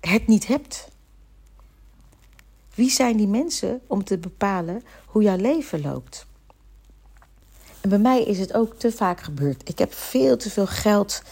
het 0.00 0.26
niet 0.26 0.46
hebt? 0.46 0.88
Wie 2.74 2.90
zijn 2.90 3.16
die 3.16 3.28
mensen 3.28 3.80
om 3.86 4.04
te 4.04 4.18
bepalen 4.18 4.82
hoe 5.06 5.22
jouw 5.22 5.36
leven 5.36 5.80
loopt? 5.80 6.26
En 7.80 7.88
bij 7.88 7.98
mij 7.98 8.22
is 8.22 8.38
het 8.38 8.54
ook 8.54 8.74
te 8.74 8.92
vaak 8.92 9.20
gebeurd. 9.20 9.68
Ik 9.68 9.78
heb 9.78 9.94
veel 9.94 10.36
te 10.36 10.50
veel 10.50 10.66
geld 10.66 11.22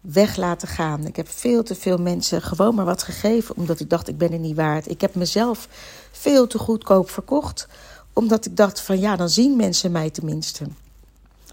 weg 0.00 0.36
laten 0.36 0.68
gaan. 0.68 1.06
Ik 1.06 1.16
heb 1.16 1.28
veel 1.28 1.62
te 1.62 1.74
veel 1.74 1.98
mensen 1.98 2.42
gewoon 2.42 2.74
maar 2.74 2.84
wat 2.84 3.02
gegeven 3.02 3.56
omdat 3.56 3.80
ik 3.80 3.90
dacht 3.90 4.08
ik 4.08 4.18
ben 4.18 4.32
er 4.32 4.38
niet 4.38 4.56
waard. 4.56 4.90
Ik 4.90 5.00
heb 5.00 5.14
mezelf 5.14 5.68
veel 6.12 6.46
te 6.46 6.58
goedkoop 6.58 7.10
verkocht 7.10 7.68
omdat 8.14 8.46
ik 8.46 8.56
dacht 8.56 8.80
van 8.80 9.00
ja, 9.00 9.16
dan 9.16 9.28
zien 9.28 9.56
mensen 9.56 9.92
mij 9.92 10.10
tenminste. 10.10 10.66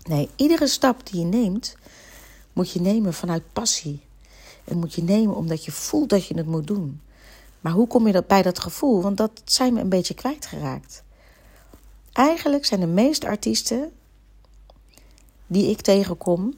Nee, 0.03 0.29
iedere 0.35 0.67
stap 0.67 1.07
die 1.07 1.19
je 1.19 1.25
neemt 1.25 1.75
moet 2.53 2.71
je 2.71 2.81
nemen 2.81 3.13
vanuit 3.13 3.53
passie. 3.53 4.01
En 4.63 4.77
moet 4.77 4.93
je 4.93 5.03
nemen 5.03 5.35
omdat 5.35 5.65
je 5.65 5.71
voelt 5.71 6.09
dat 6.09 6.25
je 6.25 6.37
het 6.37 6.45
moet 6.45 6.67
doen. 6.67 7.01
Maar 7.61 7.71
hoe 7.71 7.87
kom 7.87 8.07
je 8.07 8.23
bij 8.27 8.41
dat 8.41 8.59
gevoel? 8.59 9.01
Want 9.01 9.17
dat 9.17 9.31
zijn 9.45 9.73
we 9.73 9.79
een 9.79 9.89
beetje 9.89 10.13
kwijtgeraakt. 10.13 11.03
Eigenlijk 12.11 12.65
zijn 12.65 12.79
de 12.79 12.87
meeste 12.87 13.27
artiesten 13.27 13.91
die 15.47 15.69
ik 15.69 15.81
tegenkom 15.81 16.53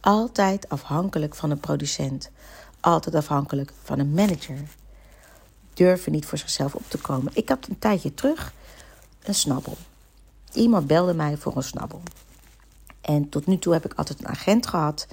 altijd 0.00 0.68
afhankelijk 0.68 1.34
van 1.34 1.50
een 1.50 1.60
producent. 1.60 2.30
Altijd 2.80 3.14
afhankelijk 3.14 3.72
van 3.82 3.98
een 3.98 4.12
manager. 4.12 4.58
Durven 5.74 6.12
niet 6.12 6.26
voor 6.26 6.38
zichzelf 6.38 6.74
op 6.74 6.84
te 6.88 6.98
komen. 6.98 7.32
Ik 7.34 7.48
had 7.48 7.66
een 7.68 7.78
tijdje 7.78 8.14
terug 8.14 8.52
een 9.22 9.34
snabbel. 9.34 9.76
Iemand 10.52 10.86
belde 10.86 11.14
mij 11.14 11.36
voor 11.36 11.56
een 11.56 11.62
snabbel. 11.62 12.02
En 13.00 13.28
tot 13.28 13.46
nu 13.46 13.58
toe 13.58 13.72
heb 13.72 13.84
ik 13.84 13.94
altijd 13.94 14.18
een 14.20 14.28
agent 14.28 14.66
gehad 14.66 15.06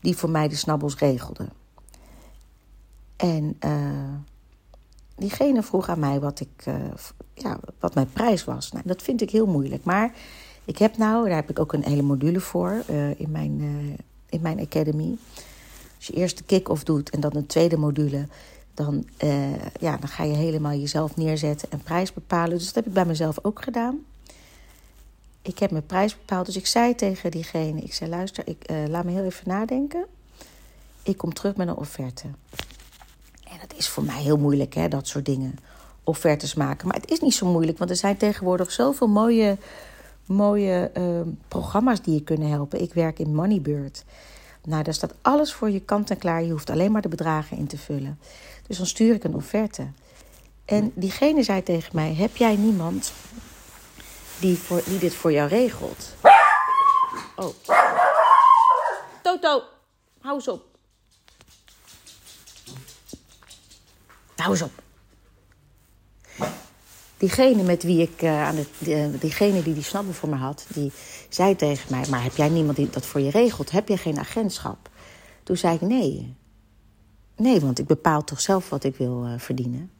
die 0.00 0.16
voor 0.16 0.30
mij 0.30 0.48
de 0.48 0.56
snabbels 0.56 0.96
regelde. 0.96 1.48
En 3.16 3.56
uh, 3.64 4.14
diegene 5.16 5.62
vroeg 5.62 5.88
aan 5.88 5.98
mij 5.98 6.20
wat, 6.20 6.40
ik, 6.40 6.66
uh, 6.68 6.74
ja, 7.34 7.58
wat 7.78 7.94
mijn 7.94 8.12
prijs 8.12 8.44
was. 8.44 8.72
Nou, 8.72 8.86
dat 8.86 9.02
vind 9.02 9.20
ik 9.20 9.30
heel 9.30 9.46
moeilijk. 9.46 9.84
Maar 9.84 10.14
ik 10.64 10.78
heb 10.78 10.96
nou, 10.96 11.26
daar 11.26 11.36
heb 11.36 11.50
ik 11.50 11.58
ook 11.58 11.72
een 11.72 11.84
hele 11.84 12.02
module 12.02 12.40
voor 12.40 12.82
uh, 12.90 13.20
in, 13.20 13.30
mijn, 13.30 13.60
in 14.28 14.40
mijn 14.40 14.60
academy. 14.60 15.16
Als 15.96 16.06
je 16.06 16.12
eerst 16.12 16.38
de 16.38 16.44
kick-off 16.44 16.84
doet 16.84 17.10
en 17.10 17.20
dan 17.20 17.36
een 17.36 17.46
tweede 17.46 17.76
module, 17.76 18.26
dan, 18.74 19.04
ja, 19.80 19.96
dan 19.96 20.08
ga 20.08 20.24
je 20.24 20.34
helemaal 20.34 20.72
jezelf 20.72 21.16
neerzetten 21.16 21.70
en 21.70 21.82
prijs 21.82 22.12
bepalen. 22.12 22.56
Dus 22.56 22.66
dat 22.66 22.74
heb 22.74 22.86
ik 22.86 22.92
bij 22.92 23.04
mezelf 23.04 23.38
ook 23.42 23.62
gedaan. 23.62 23.98
Ik 25.42 25.58
heb 25.58 25.70
mijn 25.70 25.86
prijs 25.86 26.16
bepaald. 26.16 26.46
Dus 26.46 26.56
ik 26.56 26.66
zei 26.66 26.94
tegen 26.94 27.30
diegene: 27.30 27.80
Ik 27.80 27.94
zei, 27.94 28.10
luister, 28.10 28.44
ik, 28.46 28.70
laat 28.88 29.04
me 29.04 29.10
heel 29.10 29.24
even 29.24 29.48
nadenken. 29.48 30.06
Ik 31.02 31.16
kom 31.16 31.32
terug 31.32 31.56
met 31.56 31.68
een 31.68 31.76
offerte. 31.76 32.26
En 33.44 33.58
dat 33.60 33.74
is 33.76 33.88
voor 33.88 34.04
mij 34.04 34.22
heel 34.22 34.38
moeilijk, 34.38 34.74
hè, 34.74 34.88
dat 34.88 35.06
soort 35.06 35.24
dingen. 35.24 35.58
Offertes 36.04 36.54
maken. 36.54 36.86
Maar 36.88 36.96
het 36.96 37.10
is 37.10 37.20
niet 37.20 37.34
zo 37.34 37.46
moeilijk, 37.46 37.78
want 37.78 37.90
er 37.90 37.96
zijn 37.96 38.16
tegenwoordig 38.16 38.72
zoveel 38.72 39.08
mooie, 39.08 39.56
mooie 40.26 40.90
uh, 40.96 41.20
programma's 41.48 42.02
die 42.02 42.14
je 42.14 42.22
kunnen 42.22 42.48
helpen. 42.48 42.82
Ik 42.82 42.94
werk 42.94 43.18
in 43.18 43.34
Moneybird. 43.34 44.04
Nou, 44.64 44.82
daar 44.82 44.94
staat 44.94 45.14
alles 45.22 45.52
voor 45.52 45.70
je 45.70 45.80
kant 45.80 46.10
en 46.10 46.18
klaar. 46.18 46.42
Je 46.42 46.50
hoeft 46.50 46.70
alleen 46.70 46.92
maar 46.92 47.02
de 47.02 47.08
bedragen 47.08 47.56
in 47.56 47.66
te 47.66 47.78
vullen. 47.78 48.18
Dus 48.66 48.76
dan 48.76 48.86
stuur 48.86 49.14
ik 49.14 49.24
een 49.24 49.34
offerte. 49.34 49.86
En 50.64 50.92
diegene 50.94 51.42
zei 51.42 51.62
tegen 51.62 51.96
mij: 51.96 52.14
Heb 52.14 52.36
jij 52.36 52.56
niemand 52.56 53.12
die, 54.40 54.58
voor, 54.58 54.82
die 54.84 54.98
dit 54.98 55.14
voor 55.14 55.32
jou 55.32 55.48
regelt? 55.48 56.14
Oh. 57.36 57.54
Toto, 59.22 59.62
hou 60.20 60.34
eens 60.34 60.48
op. 60.48 60.64
hou 64.36 64.50
eens 64.50 64.62
op. 64.62 64.72
Diegene 67.22 67.62
met 67.62 67.82
wie 67.82 68.00
ik 68.00 68.22
uh, 68.22 68.42
aan 68.42 68.54
de, 68.78 69.18
diegene 69.20 69.62
die 69.62 69.74
die 69.74 69.82
snabbel 69.82 70.12
voor 70.12 70.28
me 70.28 70.36
had, 70.36 70.66
die 70.74 70.92
zei 71.28 71.56
tegen 71.56 71.90
mij: 71.90 72.04
Maar 72.10 72.22
heb 72.22 72.36
jij 72.36 72.48
niemand 72.48 72.76
die 72.76 72.90
dat 72.90 73.06
voor 73.06 73.20
je 73.20 73.30
regelt? 73.30 73.70
Heb 73.70 73.88
je 73.88 73.96
geen 73.96 74.18
agentschap? 74.18 74.90
Toen 75.42 75.56
zei 75.56 75.74
ik: 75.74 75.80
Nee. 75.80 76.34
Nee, 77.36 77.60
want 77.60 77.78
ik 77.78 77.86
bepaal 77.86 78.24
toch 78.24 78.40
zelf 78.40 78.68
wat 78.68 78.84
ik 78.84 78.96
wil 78.96 79.26
uh, 79.26 79.32
verdienen. 79.38 79.90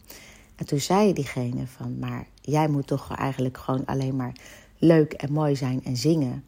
En 0.57 0.67
toen 0.67 0.81
zei 0.81 1.13
diegene 1.13 1.67
van: 1.67 1.99
Maar 1.99 2.27
jij 2.41 2.69
moet 2.69 2.87
toch 2.87 3.17
eigenlijk 3.17 3.59
gewoon 3.59 3.85
alleen 3.85 4.17
maar 4.17 4.33
leuk 4.79 5.13
en 5.13 5.33
mooi 5.33 5.57
zijn 5.57 5.85
en 5.85 5.97
zingen. 5.97 6.45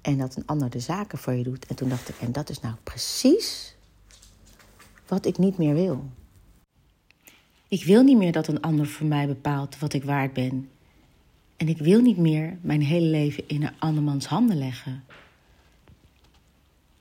En 0.00 0.18
dat 0.18 0.36
een 0.36 0.46
ander 0.46 0.70
de 0.70 0.80
zaken 0.80 1.18
voor 1.18 1.32
je 1.32 1.42
doet. 1.42 1.66
En 1.66 1.76
toen 1.76 1.88
dacht 1.88 2.08
ik: 2.08 2.14
En 2.20 2.32
dat 2.32 2.48
is 2.48 2.60
nou 2.60 2.74
precies 2.82 3.76
wat 5.06 5.26
ik 5.26 5.38
niet 5.38 5.58
meer 5.58 5.74
wil. 5.74 6.04
Ik 7.70 7.84
wil 7.84 8.02
niet 8.02 8.16
meer 8.16 8.32
dat 8.32 8.48
een 8.48 8.60
ander 8.60 8.86
voor 8.86 9.06
mij 9.06 9.26
bepaalt 9.26 9.78
wat 9.78 9.92
ik 9.92 10.04
waard 10.04 10.32
ben. 10.32 10.70
En 11.56 11.68
ik 11.68 11.78
wil 11.78 12.00
niet 12.00 12.16
meer 12.16 12.58
mijn 12.60 12.82
hele 12.82 13.06
leven 13.06 13.48
in 13.48 13.62
een 13.62 13.78
andermans 13.78 14.26
handen 14.26 14.58
leggen. 14.58 15.04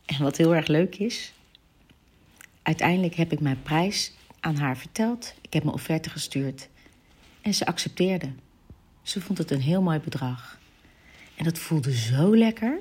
En 0.05 0.23
wat 0.23 0.37
heel 0.37 0.55
erg 0.55 0.67
leuk 0.67 0.95
is, 0.95 1.33
uiteindelijk 2.61 3.15
heb 3.15 3.31
ik 3.31 3.39
mijn 3.39 3.61
prijs 3.61 4.13
aan 4.39 4.55
haar 4.55 4.77
verteld. 4.77 5.33
Ik 5.41 5.53
heb 5.53 5.63
mijn 5.63 5.75
offerte 5.75 6.09
gestuurd 6.09 6.69
en 7.41 7.53
ze 7.53 7.65
accepteerde. 7.65 8.31
Ze 9.01 9.21
vond 9.21 9.37
het 9.37 9.51
een 9.51 9.61
heel 9.61 9.81
mooi 9.81 9.99
bedrag. 9.99 10.59
En 11.35 11.43
dat 11.43 11.57
voelde 11.57 11.95
zo 11.95 12.35
lekker. 12.35 12.79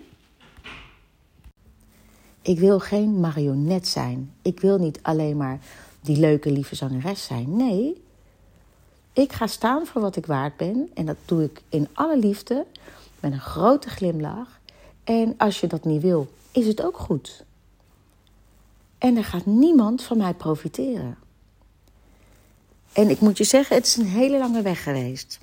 Ik 2.42 2.58
wil 2.58 2.78
geen 2.80 3.20
marionet 3.20 3.88
zijn. 3.88 4.32
Ik 4.42 4.60
wil 4.60 4.78
niet 4.78 5.02
alleen 5.02 5.36
maar 5.36 5.60
die 6.00 6.16
leuke, 6.16 6.50
lieve 6.50 6.74
zangeres 6.74 7.24
zijn. 7.24 7.56
Nee, 7.56 8.02
ik 9.12 9.32
ga 9.32 9.46
staan 9.46 9.86
voor 9.86 10.00
wat 10.00 10.16
ik 10.16 10.26
waard 10.26 10.56
ben. 10.56 10.90
En 10.94 11.06
dat 11.06 11.16
doe 11.24 11.42
ik 11.44 11.62
in 11.68 11.88
alle 11.92 12.18
liefde, 12.18 12.66
met 13.20 13.32
een 13.32 13.40
grote 13.40 13.88
glimlach. 13.88 14.60
En 15.04 15.34
als 15.36 15.60
je 15.60 15.66
dat 15.66 15.84
niet 15.84 16.02
wil, 16.02 16.28
is 16.52 16.66
het 16.66 16.82
ook 16.82 16.98
goed. 16.98 17.44
En 18.98 19.16
er 19.16 19.24
gaat 19.24 19.46
niemand 19.46 20.02
van 20.02 20.16
mij 20.16 20.34
profiteren. 20.34 21.18
En 22.92 23.10
ik 23.10 23.20
moet 23.20 23.38
je 23.38 23.44
zeggen, 23.44 23.76
het 23.76 23.86
is 23.86 23.96
een 23.96 24.06
hele 24.06 24.38
lange 24.38 24.62
weg 24.62 24.82
geweest. 24.82 25.38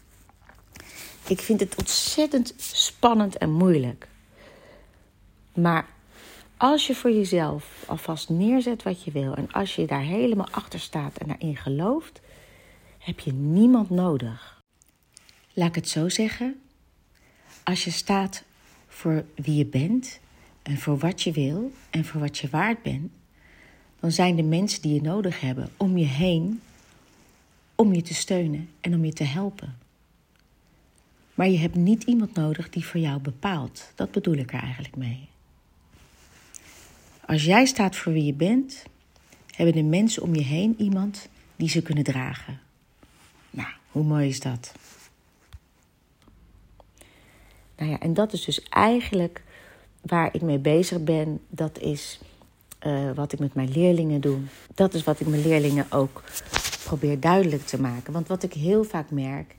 Ik 1.27 1.41
vind 1.41 1.59
het 1.59 1.75
ontzettend 1.75 2.53
spannend 2.57 3.38
en 3.38 3.51
moeilijk. 3.51 4.07
Maar 5.53 5.88
als 6.57 6.88
je 6.88 6.95
voor 6.95 7.12
jezelf 7.12 7.83
alvast 7.88 8.29
neerzet 8.29 8.83
wat 8.83 9.03
je 9.03 9.12
wil 9.12 9.35
en 9.35 9.51
als 9.51 9.75
je 9.75 9.85
daar 9.85 10.01
helemaal 10.01 10.50
achter 10.51 10.79
staat 10.79 11.17
en 11.17 11.27
daarin 11.27 11.57
gelooft, 11.57 12.21
heb 12.97 13.19
je 13.19 13.33
niemand 13.33 13.89
nodig. 13.89 14.63
Laat 15.53 15.67
ik 15.67 15.75
het 15.75 15.89
zo 15.89 16.09
zeggen. 16.09 16.62
Als 17.63 17.83
je 17.83 17.91
staat 17.91 18.43
voor 18.88 19.25
wie 19.35 19.55
je 19.55 19.65
bent 19.65 20.19
en 20.62 20.77
voor 20.77 20.97
wat 20.97 21.21
je 21.21 21.31
wil 21.31 21.71
en 21.89 22.05
voor 22.05 22.21
wat 22.21 22.38
je 22.38 22.50
waard 22.50 22.81
bent, 22.81 23.12
dan 24.00 24.12
zijn 24.12 24.35
de 24.35 24.43
mensen 24.43 24.81
die 24.81 24.93
je 24.93 25.01
nodig 25.01 25.41
hebben 25.41 25.69
om 25.77 25.97
je 25.97 26.05
heen 26.05 26.62
om 27.75 27.93
je 27.93 28.01
te 28.01 28.13
steunen 28.13 28.69
en 28.81 28.93
om 28.93 29.05
je 29.05 29.13
te 29.13 29.24
helpen. 29.24 29.77
Maar 31.33 31.50
je 31.50 31.57
hebt 31.57 31.75
niet 31.75 32.03
iemand 32.03 32.33
nodig 32.33 32.69
die 32.69 32.85
voor 32.85 33.00
jou 33.00 33.19
bepaalt. 33.19 33.91
Dat 33.95 34.12
bedoel 34.12 34.35
ik 34.35 34.53
er 34.53 34.62
eigenlijk 34.62 34.95
mee. 34.95 35.27
Als 37.25 37.46
jij 37.46 37.65
staat 37.65 37.96
voor 37.96 38.13
wie 38.13 38.25
je 38.25 38.34
bent, 38.34 38.84
hebben 39.55 39.75
de 39.75 39.84
mensen 39.84 40.24
om 40.24 40.36
je 40.36 40.44
heen 40.44 40.75
iemand 40.77 41.29
die 41.55 41.70
ze 41.70 41.82
kunnen 41.82 42.03
dragen. 42.03 42.60
Nou, 43.50 43.70
hoe 43.91 44.03
mooi 44.03 44.27
is 44.27 44.39
dat? 44.39 44.72
Nou 47.77 47.91
ja, 47.91 48.00
en 48.00 48.13
dat 48.13 48.34
is 48.34 48.46
dus 48.46 48.63
eigenlijk 48.63 49.44
waar 50.01 50.34
ik 50.34 50.41
mee 50.41 50.60
bezig 50.60 51.03
ben. 51.03 51.39
Dat 51.50 51.79
is 51.79 52.20
uh, 52.86 53.12
wat 53.12 53.34
ik 53.34 53.39
met 53.39 53.53
mijn 53.53 53.72
leerlingen 53.72 54.22
doe. 54.22 54.39
Dat 54.74 54.94
is 54.94 55.03
wat 55.03 55.20
ik 55.20 55.27
mijn 55.27 55.48
leerlingen 55.48 55.91
ook 55.91 56.24
probeer 56.84 57.20
duidelijk 57.20 57.65
te 57.65 57.82
maken. 57.82 58.13
Want 58.13 58.27
wat 58.27 58.44
ik 58.44 58.53
heel 58.53 58.84
vaak 58.84 59.12
merk, 59.12 59.55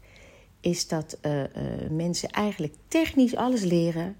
is 0.61 0.88
dat 0.88 1.18
uh, 1.23 1.40
uh, 1.40 1.46
mensen 1.90 2.30
eigenlijk 2.30 2.75
technisch 2.88 3.37
alles 3.37 3.62
leren, 3.62 4.16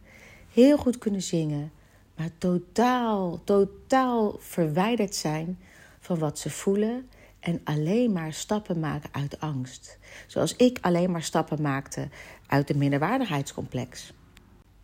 heel 0.53 0.77
goed 0.77 0.99
kunnen 0.99 1.23
zingen, 1.23 1.73
maar 2.17 2.31
totaal, 2.39 3.41
totaal 3.45 4.37
verwijderd 4.39 5.15
zijn 5.15 5.59
van 6.01 6.19
wat 6.19 6.39
ze 6.39 6.51
voelen 6.51 7.09
en 7.41 7.61
alleen 7.65 8.13
maar 8.13 8.33
stappen 8.33 8.81
maken 8.81 9.11
uit 9.13 9.41
angst. 9.41 9.99
Zoals 10.27 10.57
ik 10.57 10.79
alleen 10.81 11.11
maar 11.11 11.23
stappen 11.23 11.63
maakte 11.63 12.09
uit 12.47 12.69
de 12.69 12.75
minderwaardigheidscomplex. 12.75 14.13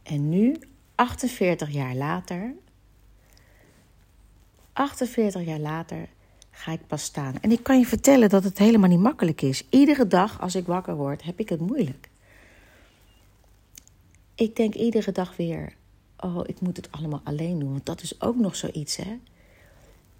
En 0.02 0.28
nu, 0.28 0.56
48 0.94 1.70
jaar 1.70 1.94
later, 1.94 2.54
48 4.72 5.44
jaar 5.44 5.58
later, 5.58 6.08
ga 6.50 6.72
ik 6.72 6.86
pas 6.86 7.02
staan. 7.02 7.34
En 7.40 7.50
ik 7.52 7.62
kan 7.62 7.78
je 7.78 7.86
vertellen 7.86 8.28
dat 8.28 8.44
het 8.44 8.58
helemaal 8.58 8.88
niet 8.88 8.98
makkelijk 8.98 9.42
is. 9.42 9.66
Iedere 9.70 10.06
dag 10.06 10.40
als 10.40 10.54
ik 10.54 10.66
wakker 10.66 10.94
word, 10.94 11.22
heb 11.22 11.40
ik 11.40 11.48
het 11.48 11.60
moeilijk. 11.60 12.10
Ik 14.34 14.56
denk 14.56 14.74
iedere 14.74 15.12
dag 15.12 15.36
weer: 15.36 15.72
oh, 16.22 16.40
ik 16.46 16.60
moet 16.60 16.76
het 16.76 16.92
allemaal 16.92 17.20
alleen 17.24 17.58
doen. 17.58 17.70
Want 17.70 17.86
dat 17.86 18.02
is 18.02 18.20
ook 18.20 18.36
nog 18.36 18.56
zoiets, 18.56 18.96
hè? 18.96 19.18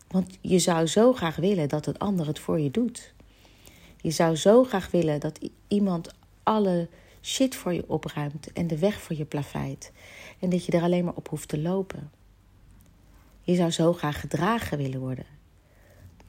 Want 0.09 0.39
je 0.41 0.59
zou 0.59 0.87
zo 0.87 1.13
graag 1.13 1.37
willen 1.37 1.69
dat 1.69 1.85
het 1.85 1.99
ander 1.99 2.27
het 2.27 2.39
voor 2.39 2.61
je 2.61 2.71
doet. 2.71 3.13
Je 4.01 4.11
zou 4.11 4.37
zo 4.37 4.65
graag 4.65 4.91
willen 4.91 5.21
dat 5.21 5.39
iemand 5.69 6.15
alle 6.43 6.89
shit 7.23 7.55
voor 7.55 7.73
je 7.73 7.89
opruimt 7.89 8.53
en 8.53 8.67
de 8.67 8.79
weg 8.79 9.01
voor 9.01 9.17
je 9.17 9.25
plaveit. 9.25 9.93
En 10.39 10.51
dat 10.51 10.65
je 10.65 10.73
er 10.73 10.83
alleen 10.83 11.05
maar 11.05 11.15
op 11.15 11.29
hoeft 11.29 11.49
te 11.49 11.61
lopen. 11.61 12.11
Je 13.43 13.55
zou 13.55 13.71
zo 13.71 13.93
graag 13.93 14.21
gedragen 14.21 14.79
willen 14.79 15.01
worden. 15.01 15.27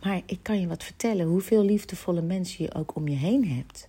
Maar 0.03 0.21
ik 0.25 0.39
kan 0.41 0.59
je 0.59 0.67
wat 0.67 0.83
vertellen, 0.83 1.25
hoeveel 1.25 1.63
liefdevolle 1.63 2.21
mensen 2.21 2.63
je 2.63 2.73
ook 2.73 2.95
om 2.95 3.07
je 3.07 3.15
heen 3.15 3.47
hebt. 3.47 3.87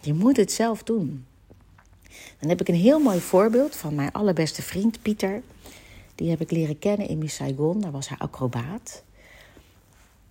Je 0.00 0.14
moet 0.14 0.36
het 0.36 0.52
zelf 0.52 0.82
doen. 0.82 1.26
Dan 2.40 2.48
heb 2.48 2.60
ik 2.60 2.68
een 2.68 2.74
heel 2.74 2.98
mooi 2.98 3.20
voorbeeld 3.20 3.76
van 3.76 3.94
mijn 3.94 4.12
allerbeste 4.12 4.62
vriend 4.62 5.02
Pieter. 5.02 5.42
Die 6.14 6.30
heb 6.30 6.40
ik 6.40 6.50
leren 6.50 6.78
kennen 6.78 7.08
in 7.08 7.18
Miss 7.18 7.36
Saigon. 7.36 7.80
Daar 7.80 7.90
was 7.90 8.08
hij 8.08 8.18
acrobaat. 8.18 9.02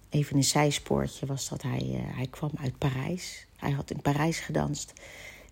Even 0.09 0.35
een 0.35 0.43
zijspoortje 0.43 1.25
was 1.25 1.49
dat 1.49 1.61
hij, 1.61 1.81
uh, 1.83 2.15
hij 2.15 2.27
kwam 2.27 2.51
uit 2.55 2.77
Parijs. 2.77 3.45
Hij 3.55 3.71
had 3.71 3.91
in 3.91 4.01
Parijs 4.01 4.39
gedanst. 4.39 4.93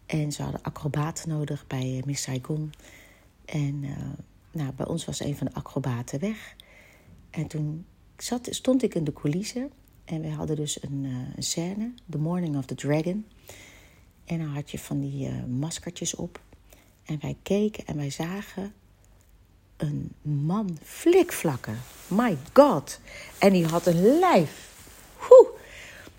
En 0.06 0.32
ze 0.32 0.42
hadden 0.42 0.62
acrobaten 0.64 1.30
nodig 1.30 1.68
bij 1.68 2.02
Miss 2.06 2.24
Saigon. 2.24 2.74
En 3.46 3.84
uh, 3.84 3.98
nou, 4.52 4.72
bij 4.74 4.86
ons 4.86 5.06
was 5.06 5.20
een 5.20 5.38
van 5.38 5.48
de 5.48 5.54
acrobaten 5.54 6.20
weg. 6.20 6.56
En 7.30 7.48
toen 7.48 7.86
zat, 8.18 8.48
stond 8.52 8.84
ik 8.84 8.96
in 8.96 9.04
de 9.04 9.14
coulissen. 9.14 9.72
En 10.06 10.22
we 10.22 10.30
hadden 10.30 10.56
dus 10.56 10.84
een, 10.84 11.04
een 11.36 11.44
scène, 11.44 11.94
The 12.10 12.18
Morning 12.18 12.58
of 12.58 12.66
the 12.66 12.76
Dragon. 12.76 13.26
En 14.26 14.38
dan 14.38 14.48
had 14.48 14.72
je 14.72 14.80
van 14.80 15.00
die 15.00 15.32
maskertjes 15.32 16.16
op. 16.16 16.40
En 17.06 17.18
wij 17.22 17.38
keken 17.42 17.86
en 17.86 17.96
wij 17.96 18.10
zagen 18.10 18.74
een 19.78 20.12
man 20.22 20.78
flikvlakken. 20.84 21.82
My 22.08 22.38
god. 22.54 23.00
En 23.40 23.54
die 23.54 23.66
had 23.66 23.86
een 23.86 24.20
lijf. 24.20 24.70
Woe. 25.20 25.48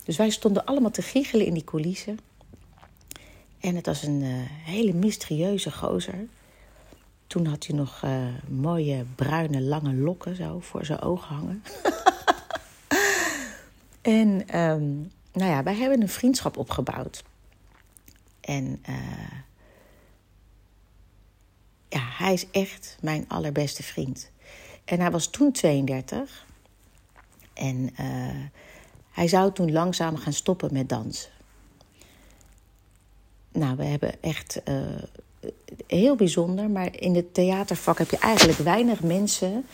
Dus 0.04 0.16
wij 0.16 0.30
stonden 0.30 0.64
allemaal 0.64 0.90
te 0.90 1.02
giechelen 1.02 1.46
in 1.46 1.54
die 1.54 1.64
coulissen. 1.64 2.18
En 3.60 3.74
het 3.76 3.86
was 3.86 4.02
een 4.02 4.22
uh, 4.22 4.34
hele 4.48 4.92
mysterieuze 4.92 5.72
gozer. 5.72 6.26
Toen 7.26 7.46
had 7.46 7.66
hij 7.66 7.76
nog 7.76 8.02
uh, 8.04 8.26
mooie 8.48 9.04
bruine 9.14 9.60
lange 9.60 9.94
lokken 9.94 10.36
zo 10.36 10.60
voor 10.60 10.84
zijn 10.84 11.00
ogen 11.00 11.34
hangen. 11.34 11.62
en 14.02 14.60
um, 14.60 15.12
nou 15.32 15.50
ja, 15.50 15.62
wij 15.62 15.74
hebben 15.74 16.00
een 16.00 16.08
vriendschap 16.08 16.56
opgebouwd. 16.56 17.24
En 18.46 18.82
uh, 18.88 19.30
ja, 21.88 22.00
hij 22.02 22.32
is 22.32 22.50
echt 22.50 22.96
mijn 23.00 23.24
allerbeste 23.28 23.82
vriend. 23.82 24.30
En 24.84 25.00
hij 25.00 25.10
was 25.10 25.26
toen 25.30 25.52
32. 25.52 26.46
En 27.52 27.90
uh, 28.00 28.44
hij 29.10 29.28
zou 29.28 29.52
toen 29.52 29.72
langzaam 29.72 30.16
gaan 30.16 30.32
stoppen 30.32 30.72
met 30.72 30.88
dansen. 30.88 31.30
Nou, 33.52 33.76
we 33.76 33.84
hebben 33.84 34.22
echt 34.22 34.60
uh, 34.68 35.02
heel 35.86 36.16
bijzonder, 36.16 36.70
maar 36.70 37.00
in 37.00 37.14
het 37.14 37.34
theatervak 37.34 37.98
heb 37.98 38.10
je 38.10 38.18
eigenlijk 38.18 38.58
weinig 38.58 39.02
mensen 39.02 39.64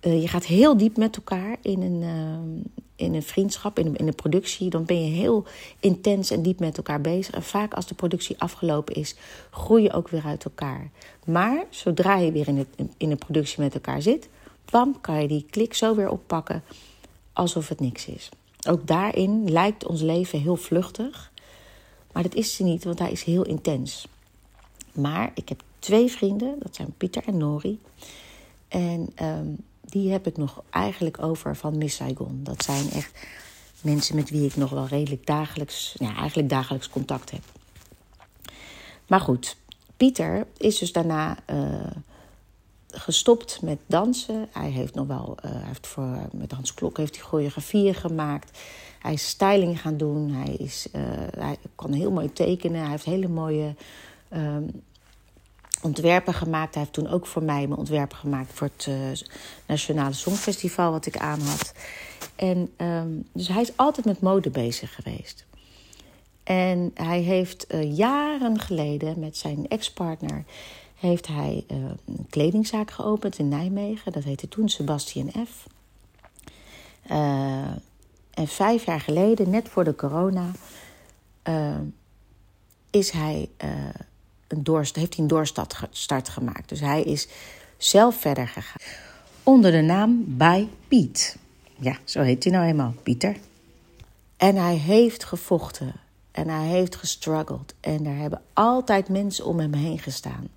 je 0.00 0.28
gaat 0.28 0.44
heel 0.44 0.76
diep 0.76 0.96
met 0.96 1.16
elkaar 1.16 1.56
in 1.62 1.82
een, 1.82 2.02
uh, 2.02 2.64
in 2.96 3.14
een 3.14 3.22
vriendschap, 3.22 3.78
in 3.78 3.96
in 3.96 4.06
een 4.06 4.14
productie. 4.14 4.70
Dan 4.70 4.84
ben 4.84 5.04
je 5.04 5.10
heel 5.10 5.44
intens 5.80 6.30
en 6.30 6.42
diep 6.42 6.60
met 6.60 6.76
elkaar 6.76 7.00
bezig. 7.00 7.34
En 7.34 7.42
vaak 7.42 7.74
als 7.74 7.86
de 7.86 7.94
productie 7.94 8.40
afgelopen 8.40 8.94
is, 8.94 9.14
groei 9.50 9.82
je 9.82 9.92
ook 9.92 10.08
weer 10.08 10.24
uit 10.24 10.44
elkaar. 10.44 10.90
Maar 11.24 11.64
zodra 11.70 12.16
je 12.16 12.32
weer 12.32 12.48
in, 12.48 12.56
het, 12.58 12.68
in 12.96 13.10
een 13.10 13.18
productie 13.18 13.60
met 13.60 13.74
elkaar 13.74 14.02
zit, 14.02 14.28
bam, 14.70 15.00
kan 15.00 15.22
je 15.22 15.28
die 15.28 15.46
klik 15.50 15.74
zo 15.74 15.94
weer 15.94 16.10
oppakken 16.10 16.62
alsof 17.32 17.68
het 17.68 17.80
niks 17.80 18.06
is. 18.06 18.28
Ook 18.68 18.86
daarin 18.86 19.50
lijkt 19.50 19.86
ons 19.86 20.00
leven 20.00 20.40
heel 20.40 20.56
vluchtig. 20.56 21.32
Maar 22.12 22.22
dat 22.22 22.34
is 22.34 22.54
ze 22.54 22.62
niet, 22.62 22.84
want 22.84 22.98
hij 22.98 23.10
is 23.10 23.22
heel 23.22 23.44
intens. 23.44 24.06
Maar 24.92 25.30
ik 25.34 25.48
heb 25.48 25.62
twee 25.78 26.10
vrienden, 26.10 26.56
dat 26.58 26.74
zijn 26.74 26.94
Pieter 26.96 27.22
en 27.26 27.36
Nori. 27.36 27.80
En 28.68 29.12
um, 29.22 29.56
die 29.88 30.12
heb 30.12 30.26
ik 30.26 30.36
nog 30.36 30.62
eigenlijk 30.70 31.22
over 31.22 31.56
van 31.56 31.78
Miss 31.78 31.96
Saigon. 31.96 32.40
Dat 32.42 32.64
zijn 32.64 32.90
echt 32.90 33.12
mensen 33.80 34.14
met 34.14 34.30
wie 34.30 34.46
ik 34.46 34.56
nog 34.56 34.70
wel 34.70 34.86
redelijk 34.86 35.26
dagelijks, 35.26 35.94
ja, 35.98 36.16
eigenlijk 36.16 36.48
dagelijks 36.48 36.88
contact 36.88 37.30
heb. 37.30 37.42
Maar 39.06 39.20
goed, 39.20 39.56
Pieter 39.96 40.46
is 40.56 40.78
dus 40.78 40.92
daarna 40.92 41.36
uh, 41.50 41.90
gestopt 42.88 43.62
met 43.62 43.78
dansen. 43.86 44.48
Hij 44.52 44.70
heeft 44.70 44.94
nog 44.94 45.06
wel, 45.06 45.36
hij 45.40 45.62
heeft 45.64 45.86
voor, 45.86 46.28
met 46.32 46.52
Hans 46.52 46.74
Klok 46.74 46.96
heeft 46.96 47.16
hij 47.16 47.24
choreografieën 47.24 47.94
gemaakt. 47.94 48.58
Hij 48.98 49.12
is 49.12 49.28
styling 49.28 49.80
gaan 49.80 49.96
doen. 49.96 50.30
Hij, 50.30 50.54
is, 50.54 50.86
uh, 50.92 51.02
hij 51.38 51.56
kan 51.74 51.92
heel 51.92 52.10
mooi 52.10 52.32
tekenen. 52.32 52.80
Hij 52.80 52.90
heeft 52.90 53.04
hele 53.04 53.28
mooie 53.28 53.74
um, 54.32 54.82
ontwerpen 55.82 56.34
gemaakt. 56.34 56.74
Hij 56.74 56.82
heeft 56.82 56.94
toen 56.94 57.08
ook 57.08 57.26
voor 57.26 57.42
mij 57.42 57.66
mijn 57.66 57.78
ontwerpen 57.78 58.16
gemaakt 58.16 58.52
voor 58.52 58.70
het 58.76 58.86
uh, 58.86 58.96
Nationale 59.66 60.12
Songfestival 60.12 60.90
wat 60.90 61.06
ik 61.06 61.16
aan 61.16 61.40
had. 61.40 61.72
En 62.36 62.72
um, 62.76 63.28
dus 63.32 63.48
hij 63.48 63.62
is 63.62 63.76
altijd 63.76 64.06
met 64.06 64.20
mode 64.20 64.50
bezig 64.50 64.94
geweest. 64.94 65.44
En 66.42 66.90
hij 66.94 67.20
heeft 67.20 67.74
uh, 67.74 67.96
jaren 67.96 68.60
geleden 68.60 69.18
met 69.18 69.36
zijn 69.36 69.68
ex-partner 69.68 70.44
heeft 70.96 71.26
hij 71.26 71.64
uh, 71.70 71.76
een 72.06 72.26
kledingzaak 72.30 72.90
geopend 72.90 73.38
in 73.38 73.48
Nijmegen. 73.48 74.12
Dat 74.12 74.24
heette 74.24 74.48
toen 74.48 74.68
Sebastian 74.68 75.30
F. 75.46 75.66
en 78.30 78.48
vijf 78.48 78.84
jaar 78.86 79.00
geleden, 79.00 79.50
net 79.50 79.68
voor 79.68 79.84
de 79.84 79.94
corona, 79.94 80.50
is 82.90 83.10
hij 83.10 83.48
een 84.48 84.64
doorst, 84.64 84.96
heeft 84.96 85.14
hij 85.14 85.22
een 85.22 85.30
doorstart 85.30 86.28
gemaakt. 86.28 86.68
Dus 86.68 86.80
hij 86.80 87.02
is 87.02 87.28
zelf 87.76 88.20
verder 88.20 88.48
gegaan. 88.48 88.98
Onder 89.42 89.70
de 89.70 89.80
naam 89.80 90.24
By 90.26 90.66
Piet. 90.88 91.36
Ja, 91.78 91.96
zo 92.04 92.20
heet 92.20 92.44
hij 92.44 92.52
nou 92.52 92.66
eenmaal, 92.66 92.94
Pieter. 93.02 93.36
En 94.36 94.56
hij 94.56 94.76
heeft 94.76 95.24
gevochten. 95.24 95.92
En 96.30 96.48
hij 96.48 96.66
heeft 96.66 96.96
gestruggeld. 96.96 97.74
En 97.80 98.06
er 98.06 98.16
hebben 98.16 98.42
altijd 98.52 99.08
mensen 99.08 99.44
om 99.44 99.58
hem 99.58 99.72
heen 99.72 99.98
gestaan. 99.98 100.48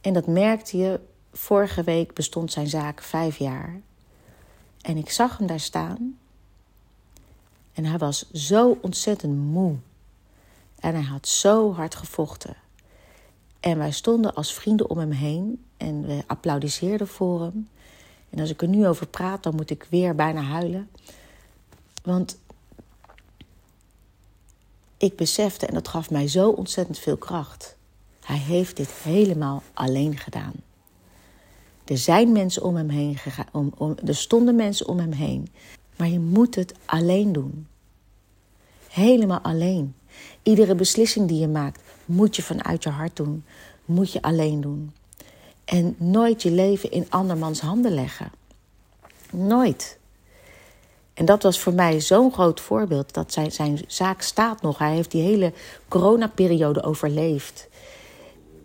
En 0.00 0.12
dat 0.12 0.26
merkte 0.26 0.76
je. 0.76 1.00
Vorige 1.32 1.82
week 1.82 2.14
bestond 2.14 2.52
zijn 2.52 2.66
zaak 2.66 3.02
vijf 3.02 3.36
jaar. 3.36 3.80
En 4.80 4.96
ik 4.96 5.10
zag 5.10 5.38
hem 5.38 5.46
daar 5.46 5.60
staan. 5.60 6.18
En 7.72 7.84
hij 7.84 7.98
was 7.98 8.30
zo 8.32 8.78
ontzettend 8.80 9.36
moe. 9.36 9.76
En 10.80 10.94
hij 10.94 11.02
had 11.02 11.28
zo 11.28 11.72
hard 11.72 11.94
gevochten. 11.94 12.56
En 13.64 13.78
wij 13.78 13.90
stonden 13.90 14.34
als 14.34 14.54
vrienden 14.54 14.90
om 14.90 14.98
hem 14.98 15.10
heen 15.10 15.64
en 15.76 16.06
we 16.06 16.22
applaudisseerden 16.26 17.08
voor 17.08 17.40
hem. 17.40 17.68
En 18.30 18.40
als 18.40 18.50
ik 18.50 18.62
er 18.62 18.68
nu 18.68 18.86
over 18.86 19.06
praat, 19.06 19.42
dan 19.42 19.54
moet 19.54 19.70
ik 19.70 19.86
weer 19.90 20.14
bijna 20.14 20.40
huilen. 20.40 20.90
Want 22.02 22.38
ik 24.96 25.16
besefte, 25.16 25.66
en 25.66 25.74
dat 25.74 25.88
gaf 25.88 26.10
mij 26.10 26.28
zo 26.28 26.50
ontzettend 26.50 26.98
veel 26.98 27.16
kracht. 27.16 27.76
Hij 28.20 28.38
heeft 28.38 28.76
dit 28.76 28.90
helemaal 28.90 29.62
alleen 29.74 30.16
gedaan. 30.16 30.54
Er 31.84 31.98
zijn 31.98 32.32
mensen 32.32 32.62
om 32.62 32.76
hem 32.76 32.88
heen 32.88 33.16
gegaan, 33.16 33.72
om, 33.76 33.96
er 34.04 34.16
stonden 34.16 34.54
mensen 34.54 34.88
om 34.88 34.98
hem 34.98 35.12
heen. 35.12 35.48
Maar 35.96 36.08
je 36.08 36.20
moet 36.20 36.54
het 36.54 36.74
alleen 36.84 37.32
doen. 37.32 37.66
Helemaal 38.94 39.40
alleen. 39.42 39.94
Iedere 40.42 40.74
beslissing 40.74 41.28
die 41.28 41.38
je 41.38 41.48
maakt, 41.48 41.82
moet 42.04 42.36
je 42.36 42.42
vanuit 42.42 42.82
je 42.82 42.90
hart 42.90 43.16
doen. 43.16 43.44
Moet 43.84 44.12
je 44.12 44.22
alleen 44.22 44.60
doen. 44.60 44.92
En 45.64 45.94
nooit 45.98 46.42
je 46.42 46.50
leven 46.50 46.90
in 46.90 47.06
andermans 47.08 47.60
handen 47.60 47.94
leggen. 47.94 48.32
Nooit. 49.30 49.98
En 51.14 51.24
dat 51.24 51.42
was 51.42 51.60
voor 51.60 51.72
mij 51.72 52.00
zo'n 52.00 52.32
groot 52.32 52.60
voorbeeld. 52.60 53.14
Dat 53.14 53.32
zijn, 53.32 53.52
zijn 53.52 53.80
zaak 53.86 54.22
staat 54.22 54.62
nog. 54.62 54.78
Hij 54.78 54.94
heeft 54.94 55.10
die 55.10 55.22
hele 55.22 55.52
coronaperiode 55.88 56.82
overleefd. 56.82 57.68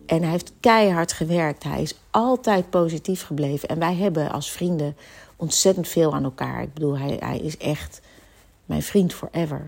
En 0.06 0.22
hij 0.22 0.32
heeft 0.32 0.54
keihard 0.60 1.12
gewerkt. 1.12 1.63
Hij 1.63 1.82
is 1.82 1.96
altijd 2.12 2.70
positief 2.70 3.26
gebleven. 3.26 3.70
En 3.70 3.80
wij 3.80 3.96
hebben 3.96 4.32
als 4.32 4.52
vrienden 4.52 4.98
ontzettend 5.36 5.88
veel 5.88 6.13
aan 6.13 6.24
elkaar. 6.24 6.62
Ik 6.62 6.74
bedoel, 6.74 6.98
hij, 6.98 7.18
hij 7.20 7.38
is 7.39 7.58
echt 7.58 8.02
mijn 8.65 8.84
vriend 8.84 9.13
forever. 9.13 9.65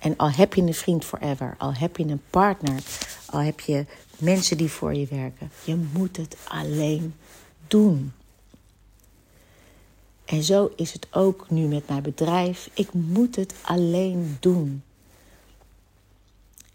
En 0.00 0.16
al 0.16 0.30
heb 0.30 0.54
je 0.54 0.62
een 0.62 0.74
vriend 0.74 1.04
forever, 1.04 1.54
al 1.58 1.74
heb 1.74 1.96
je 1.96 2.04
een 2.04 2.22
partner, 2.30 2.82
al 3.26 3.40
heb 3.40 3.60
je 3.60 3.86
mensen 4.18 4.56
die 4.56 4.70
voor 4.70 4.94
je 4.94 5.06
werken, 5.06 5.50
je 5.64 5.76
moet 5.92 6.16
het 6.16 6.36
alleen 6.48 7.14
doen. 7.68 8.12
En 10.30 10.42
zo 10.42 10.72
is 10.76 10.92
het 10.92 11.06
ook 11.12 11.50
nu 11.50 11.66
met 11.66 11.88
mijn 11.88 12.02
bedrijf. 12.02 12.70
Ik 12.74 12.92
moet 12.92 13.36
het 13.36 13.54
alleen 13.62 14.36
doen. 14.40 14.82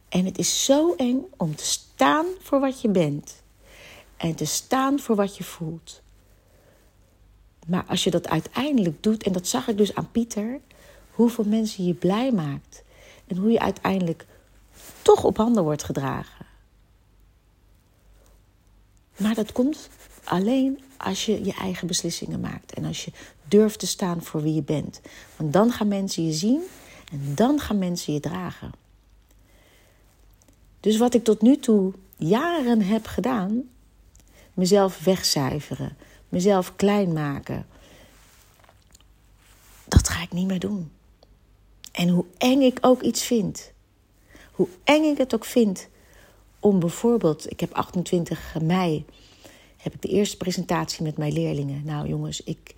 En 0.09 0.25
het 0.25 0.37
is 0.37 0.65
zo 0.65 0.93
eng 0.95 1.21
om 1.37 1.55
te 1.55 1.65
staan 1.65 2.25
voor 2.41 2.59
wat 2.59 2.81
je 2.81 2.89
bent. 2.89 3.43
En 4.17 4.35
te 4.35 4.45
staan 4.45 4.99
voor 4.99 5.15
wat 5.15 5.37
je 5.37 5.43
voelt. 5.43 6.01
Maar 7.67 7.85
als 7.87 8.03
je 8.03 8.11
dat 8.11 8.27
uiteindelijk 8.27 9.03
doet, 9.03 9.23
en 9.23 9.31
dat 9.31 9.47
zag 9.47 9.67
ik 9.67 9.77
dus 9.77 9.95
aan 9.95 10.11
Pieter, 10.11 10.59
hoeveel 11.11 11.43
mensen 11.43 11.85
je 11.85 11.93
blij 11.93 12.31
maakt. 12.31 12.83
En 13.27 13.37
hoe 13.37 13.51
je 13.51 13.59
uiteindelijk 13.59 14.25
toch 15.01 15.23
op 15.23 15.37
handen 15.37 15.63
wordt 15.63 15.83
gedragen. 15.83 16.45
Maar 19.17 19.35
dat 19.35 19.51
komt 19.51 19.89
alleen 20.23 20.79
als 20.97 21.25
je 21.25 21.45
je 21.45 21.53
eigen 21.53 21.87
beslissingen 21.87 22.39
maakt. 22.39 22.73
En 22.73 22.85
als 22.85 23.05
je 23.05 23.11
durft 23.47 23.79
te 23.79 23.87
staan 23.87 24.23
voor 24.23 24.41
wie 24.41 24.53
je 24.53 24.63
bent. 24.63 25.01
Want 25.35 25.53
dan 25.53 25.71
gaan 25.71 25.87
mensen 25.87 26.25
je 26.25 26.33
zien 26.33 26.61
en 27.11 27.35
dan 27.35 27.59
gaan 27.59 27.77
mensen 27.77 28.13
je 28.13 28.19
dragen. 28.19 28.71
Dus 30.79 30.97
wat 30.97 31.13
ik 31.13 31.23
tot 31.23 31.41
nu 31.41 31.57
toe 31.57 31.93
jaren 32.17 32.81
heb 32.81 33.05
gedaan, 33.05 33.63
mezelf 34.53 35.03
wegcijferen, 35.03 35.97
mezelf 36.29 36.75
klein 36.75 37.13
maken, 37.13 37.65
dat 39.87 40.09
ga 40.09 40.21
ik 40.21 40.31
niet 40.31 40.47
meer 40.47 40.59
doen. 40.59 40.91
En 41.95 42.09
hoe 42.09 42.25
eng 42.37 42.61
ik 42.61 42.77
ook 42.81 43.01
iets 43.01 43.23
vind, 43.23 43.71
hoe 44.51 44.67
eng 44.83 45.03
ik 45.03 45.17
het 45.17 45.35
ook 45.35 45.45
vind 45.45 45.87
om 46.59 46.79
bijvoorbeeld, 46.79 47.51
ik 47.51 47.59
heb 47.59 47.73
28 47.73 48.55
mei, 48.61 49.05
heb 49.77 49.93
ik 49.93 50.01
de 50.01 50.07
eerste 50.07 50.37
presentatie 50.37 51.03
met 51.03 51.17
mijn 51.17 51.33
leerlingen. 51.33 51.81
Nou 51.85 52.07
jongens, 52.07 52.43
ik 52.43 52.75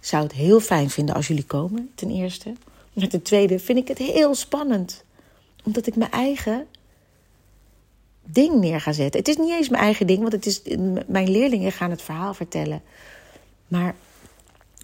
zou 0.00 0.22
het 0.22 0.32
heel 0.32 0.60
fijn 0.60 0.90
vinden 0.90 1.14
als 1.14 1.26
jullie 1.26 1.44
komen, 1.44 1.90
ten 1.94 2.10
eerste. 2.10 2.52
Maar 2.92 3.08
ten 3.08 3.22
tweede 3.22 3.58
vind 3.58 3.78
ik 3.78 3.88
het 3.88 3.98
heel 3.98 4.34
spannend, 4.34 5.04
omdat 5.64 5.86
ik 5.86 5.96
mijn 5.96 6.10
eigen 6.10 6.66
ding 8.24 8.54
neer 8.54 8.80
ga 8.80 8.92
zetten. 8.92 9.20
Het 9.20 9.28
is 9.28 9.36
niet 9.36 9.50
eens 9.50 9.68
mijn 9.68 9.82
eigen 9.82 10.06
ding, 10.06 10.20
want 10.20 10.32
het 10.32 10.46
is, 10.46 10.62
mijn 11.06 11.30
leerlingen 11.30 11.72
gaan 11.72 11.90
het 11.90 12.02
verhaal 12.02 12.34
vertellen. 12.34 12.82
Maar 13.68 13.94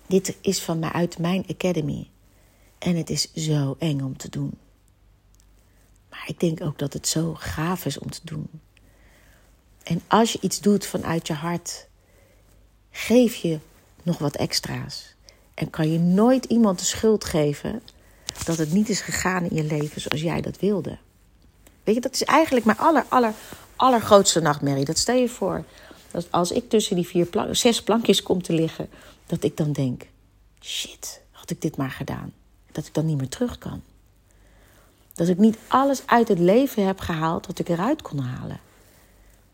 dit 0.07 0.37
is 0.41 0.63
van 0.63 0.79
mij 0.79 0.91
uit 0.91 1.19
mijn 1.19 1.45
academy. 1.49 2.07
En 2.87 2.97
het 2.97 3.11
is 3.11 3.33
zo 3.33 3.77
eng 3.79 4.01
om 4.01 4.17
te 4.17 4.29
doen. 4.29 4.59
Maar 6.11 6.25
ik 6.27 6.41
denk 6.41 6.61
ook 6.61 6.79
dat 6.79 6.93
het 6.93 7.09
zo 7.09 7.35
gaaf 7.35 7.85
is 7.85 7.99
om 7.99 8.11
te 8.11 8.21
doen. 8.23 8.49
En 9.83 10.03
als 10.07 10.33
je 10.33 10.39
iets 10.41 10.61
doet 10.61 10.87
vanuit 10.87 11.27
je 11.27 11.33
hart, 11.33 11.87
geef 12.91 13.35
je 13.35 13.59
nog 14.03 14.19
wat 14.19 14.37
extra's. 14.37 15.15
En 15.55 15.71
kan 15.71 15.93
je 15.93 15.99
nooit 15.99 16.45
iemand 16.45 16.79
de 16.79 16.85
schuld 16.85 17.25
geven 17.25 17.83
dat 18.45 18.59
het 18.59 18.73
niet 18.73 18.89
is 18.89 19.01
gegaan 19.01 19.45
in 19.45 19.57
je 19.57 19.65
leven 19.65 20.01
zoals 20.01 20.23
jij 20.23 20.41
dat 20.41 20.59
wilde. 20.59 20.99
Weet 21.85 21.95
je, 21.95 22.01
dat 22.01 22.15
is 22.15 22.23
eigenlijk 22.23 22.67
mijn 22.67 22.79
aller, 22.79 23.05
aller, 23.09 23.35
allergrootste 23.77 24.41
nachtmerrie. 24.41 24.85
Dat 24.85 24.99
stel 24.99 25.17
je 25.17 25.29
voor. 25.29 25.65
Dat 26.11 26.27
als 26.31 26.51
ik 26.51 26.69
tussen 26.69 26.97
die 26.97 27.07
vier 27.07 27.29
zes 27.51 27.83
plankjes 27.83 28.23
kom 28.23 28.43
te 28.43 28.53
liggen, 28.53 28.89
dat 29.27 29.45
ik 29.45 29.57
dan 29.57 29.73
denk: 29.73 30.07
shit, 30.61 31.21
had 31.31 31.51
ik 31.51 31.61
dit 31.61 31.77
maar 31.77 31.91
gedaan. 31.91 32.33
Dat 32.77 32.87
ik 32.87 32.95
dan 32.95 33.07
niet 33.07 33.19
meer 33.19 33.29
terug 33.29 33.59
kan. 33.59 33.83
Dat 35.15 35.29
ik 35.29 35.39
niet 35.39 35.59
alles 35.67 36.07
uit 36.07 36.29
het 36.29 36.39
leven 36.39 36.87
heb 36.87 37.01
gehaald 37.01 37.47
wat 37.47 37.59
ik 37.59 37.69
eruit 37.69 38.03
kon 38.03 38.19
halen. 38.19 38.61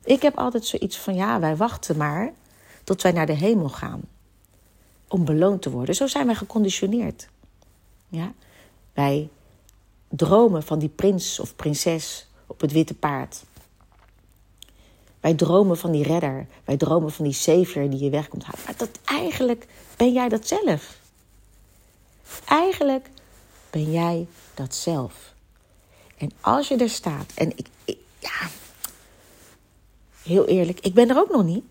Ik 0.04 0.22
heb 0.22 0.38
altijd 0.38 0.66
zoiets 0.66 0.98
van: 0.98 1.14
ja, 1.14 1.40
wij 1.40 1.56
wachten 1.56 1.96
maar 1.96 2.32
tot 2.84 3.02
wij 3.02 3.12
naar 3.12 3.26
de 3.26 3.32
hemel 3.32 3.68
gaan. 3.68 4.00
Om 5.08 5.24
beloond 5.24 5.62
te 5.62 5.70
worden. 5.70 5.94
Zo 5.94 6.06
zijn 6.06 6.26
wij 6.26 6.34
geconditioneerd. 6.34 7.28
Ja? 8.08 8.32
Wij 8.92 9.28
dromen 10.08 10.62
van 10.62 10.78
die 10.78 10.88
prins 10.88 11.40
of 11.40 11.56
prinses 11.56 12.26
op 12.46 12.60
het 12.60 12.72
witte 12.72 12.94
paard. 12.94 13.44
Wij 15.20 15.34
dromen 15.34 15.78
van 15.78 15.92
die 15.92 16.02
redder. 16.02 16.46
Wij 16.64 16.76
dromen 16.76 17.12
van 17.12 17.24
die 17.24 17.34
savior 17.34 17.90
die 17.90 18.04
je 18.04 18.10
weg 18.10 18.28
komt 18.28 18.44
halen. 18.44 18.60
Maar 18.64 18.76
dat 18.76 18.98
eigenlijk 19.04 19.66
ben 19.96 20.12
jij 20.12 20.28
dat 20.28 20.46
zelf. 20.46 21.00
Eigenlijk 22.44 23.10
ben 23.70 23.90
jij 23.90 24.26
dat 24.54 24.74
zelf. 24.74 25.34
En 26.16 26.30
als 26.40 26.68
je 26.68 26.76
er 26.76 26.90
staat, 26.90 27.32
en 27.34 27.52
ik, 27.56 27.66
ja, 28.18 28.48
heel 30.22 30.46
eerlijk, 30.46 30.80
ik 30.80 30.94
ben 30.94 31.08
er 31.08 31.18
ook 31.18 31.30
nog 31.30 31.44
niet. 31.44 31.64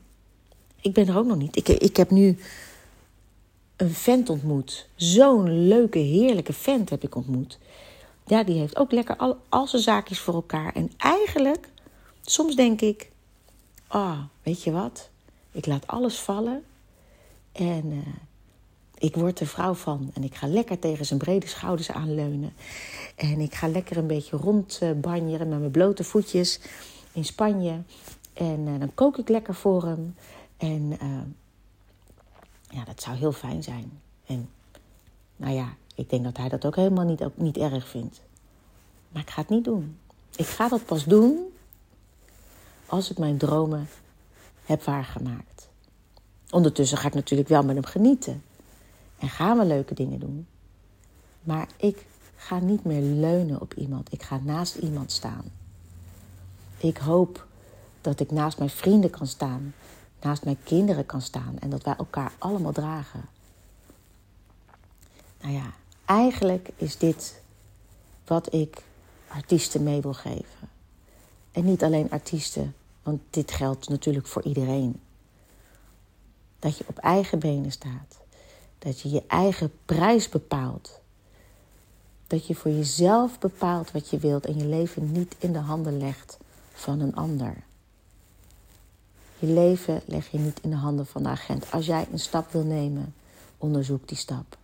Ik 0.82 0.94
ben 0.94 1.08
er 1.08 1.18
ook 1.18 1.26
nog 1.26 1.38
niet. 1.38 1.56
Ik, 1.56 1.68
ik 1.68 1.98
heb 1.98 2.10
nu 2.10 2.40
een 3.76 3.94
vent 3.94 4.30
ontmoet. 4.30 4.88
Zo'n 4.96 5.68
leuke, 5.68 6.00
heerlijke 6.00 6.54
vent 6.54 6.90
heb 6.90 7.04
ik 7.04 7.16
ontmoet 7.16 7.60
ja, 8.32 8.44
die 8.44 8.60
heeft 8.60 8.78
ook 8.78 8.92
lekker 8.92 9.16
al, 9.16 9.38
al 9.50 9.68
zijn 9.68 9.82
zaakjes 9.82 10.20
voor 10.20 10.34
elkaar. 10.34 10.74
En 10.74 10.92
eigenlijk, 10.98 11.70
soms 12.22 12.56
denk 12.56 12.82
ik, 12.82 13.12
ah, 13.88 14.02
oh, 14.02 14.20
weet 14.44 14.64
je 14.64 14.72
wat? 14.72 15.10
Ik 15.52 15.66
laat 15.66 15.88
alles 15.88 16.20
vallen 16.20 16.64
en 17.52 17.86
uh, 17.86 18.08
ik 19.02 19.16
word 19.16 19.40
er 19.40 19.48
vrouw 19.48 19.74
van. 19.74 20.12
En 20.14 20.24
ik 20.24 20.36
ga 20.36 20.48
lekker 20.48 20.80
tegen 20.80 21.06
zijn 21.06 21.20
brede 21.20 21.48
schouders 21.48 21.92
aanleunen. 21.92 22.54
En 23.16 23.40
ik 23.40 23.54
ga 23.54 23.68
lekker 23.68 23.98
een 23.98 24.08
beetje 24.08 24.38
rondbanjeren 24.38 25.50
met 25.50 25.60
mijn 25.60 25.72
blote 25.72 26.04
voetjes 26.04 26.60
in 27.12 27.26
Spanje. 27.26 27.82
En 28.34 28.60
uh, 28.68 28.80
dan 28.80 28.94
kook 28.94 29.18
ik 29.18 29.30
lekker 29.30 29.56
voor 29.56 29.84
hem. 29.84 30.16
En 30.58 30.98
uh, 31.02 31.22
ja, 32.70 32.84
dat 32.84 33.02
zou 33.02 33.18
heel 33.18 33.32
fijn 33.32 33.64
zijn. 33.64 34.00
En 34.26 34.50
nou 35.36 35.54
ja, 35.54 35.74
ik 35.96 36.10
denk 36.10 36.24
dat 36.24 36.38
hij 36.38 36.50
dat 36.50 36.66
ook 36.66 36.76
helemaal 36.76 37.06
niet, 37.06 37.24
ook 37.24 37.38
niet 37.38 37.58
erg 37.58 37.88
vindt. 37.88 38.22
Maar 39.10 39.22
ik 39.22 39.30
ga 39.30 39.42
het 39.42 39.50
niet 39.50 39.64
doen. 39.64 39.98
Ik 40.36 40.48
ga 40.48 40.68
dat 40.68 40.86
pas 40.86 41.06
doen 41.06 41.54
als 42.86 43.12
ik 43.12 43.18
mijn 43.18 43.38
dromen 43.38 43.90
heb 44.66 44.84
waargemaakt. 44.84 45.70
Ondertussen 46.50 46.98
ga 46.98 47.08
ik 47.08 47.14
natuurlijk 47.14 47.50
wel 47.50 47.64
met 47.64 47.76
hem 47.76 47.86
genieten. 47.86 48.44
En 49.22 49.30
gaan 49.30 49.58
we 49.58 49.66
leuke 49.66 49.94
dingen 49.94 50.20
doen. 50.20 50.48
Maar 51.44 51.68
ik 51.78 52.06
ga 52.36 52.60
niet 52.60 52.84
meer 52.84 53.02
leunen 53.02 53.62
op 53.62 53.74
iemand. 53.74 54.14
Ik 54.14 54.24
ga 54.24 54.40
naast 54.44 54.76
iemand 54.76 55.12
staan. 55.12 55.44
Ik 56.78 56.98
hoop 56.98 57.48
dat 58.02 58.20
ik 58.20 58.32
naast 58.32 58.58
mijn 58.58 58.70
vrienden 58.70 59.10
kan 59.10 59.28
staan. 59.28 59.74
Naast 60.22 60.44
mijn 60.44 60.58
kinderen 60.64 61.06
kan 61.06 61.22
staan. 61.22 61.60
En 61.60 61.70
dat 61.70 61.84
wij 61.84 61.96
elkaar 61.96 62.32
allemaal 62.38 62.72
dragen. 62.72 63.26
Nou 65.42 65.54
ja, 65.54 65.74
eigenlijk 66.06 66.70
is 66.76 66.98
dit 66.98 67.42
wat 68.26 68.54
ik 68.54 68.84
artiesten 69.28 69.84
mee 69.84 70.02
wil 70.02 70.14
geven. 70.14 70.70
En 71.52 71.66
niet 71.66 71.84
alleen 71.84 72.12
artiesten, 72.12 72.76
want 73.04 73.22
dit 73.30 73.52
geldt 73.52 73.90
natuurlijk 73.90 74.28
voor 74.28 74.44
iedereen. 74.44 75.00
Dat 76.60 76.78
je 76.78 76.84
op 76.88 76.98
eigen 76.98 77.40
benen 77.40 77.72
staat. 77.72 78.21
Dat 78.84 79.00
je 79.00 79.10
je 79.10 79.24
eigen 79.28 79.72
prijs 79.86 80.30
bepaalt. 80.30 81.00
Dat 82.28 82.48
je 82.48 82.56
voor 82.56 82.72
jezelf 82.72 83.40
bepaalt 83.40 83.92
wat 83.92 84.10
je 84.10 84.18
wilt 84.18 84.46
en 84.46 84.58
je 84.58 84.66
leven 84.66 85.12
niet 85.12 85.36
in 85.40 85.54
de 85.54 85.60
handen 85.60 85.98
legt 85.98 86.38
van 86.74 87.00
een 87.00 87.16
ander. 87.16 87.64
Je 89.40 89.48
leven 89.48 90.02
leg 90.06 90.32
je 90.32 90.40
niet 90.40 90.60
in 90.62 90.70
de 90.70 90.76
handen 90.76 91.06
van 91.06 91.24
de 91.24 91.30
agent. 91.30 91.72
Als 91.72 91.86
jij 91.86 92.08
een 92.12 92.20
stap 92.20 92.52
wil 92.52 92.64
nemen, 92.64 93.14
onderzoek 93.58 94.08
die 94.08 94.18
stap. 94.18 94.58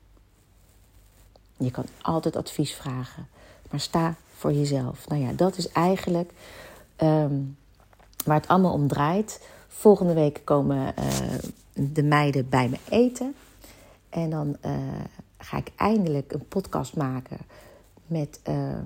Je 1.58 1.72
kan 1.72 1.86
altijd 2.02 2.36
advies 2.36 2.74
vragen, 2.74 3.28
maar 3.70 3.80
sta 3.80 4.16
voor 4.34 4.54
jezelf. 4.54 5.08
Nou 5.08 5.22
ja, 5.22 5.32
dat 5.32 5.58
is 5.58 5.72
eigenlijk 5.72 6.32
ehm, 6.96 7.36
waar 8.26 8.40
het 8.40 8.48
allemaal 8.48 8.74
om 8.74 8.88
draait. 8.88 9.42
Volgende 9.68 10.14
week 10.14 10.42
komen 10.44 10.94
uh, 11.00 11.06
de 11.74 12.04
meiden 12.04 12.50
bij 12.50 12.70
me 12.70 12.78
eten. 12.90 13.36
En 14.10 14.30
dan 14.30 14.58
uh, 14.66 14.78
ga 15.38 15.58
ik 15.58 15.72
eindelijk 15.76 16.32
een 16.32 16.48
podcast 16.48 16.96
maken 16.96 17.38
met, 18.06 18.40
uh, 18.50 18.80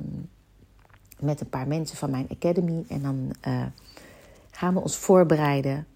met 1.20 1.42
een 1.42 1.50
paar 1.50 1.68
mensen 1.68 1.98
van 1.98 2.10
mijn 2.10 2.28
academy. 2.30 2.84
En 2.88 3.02
dan 3.02 3.34
uh, 3.48 3.66
gaan 4.52 4.74
we 4.74 4.80
ons 4.80 4.98
voorbereiden 4.98 5.88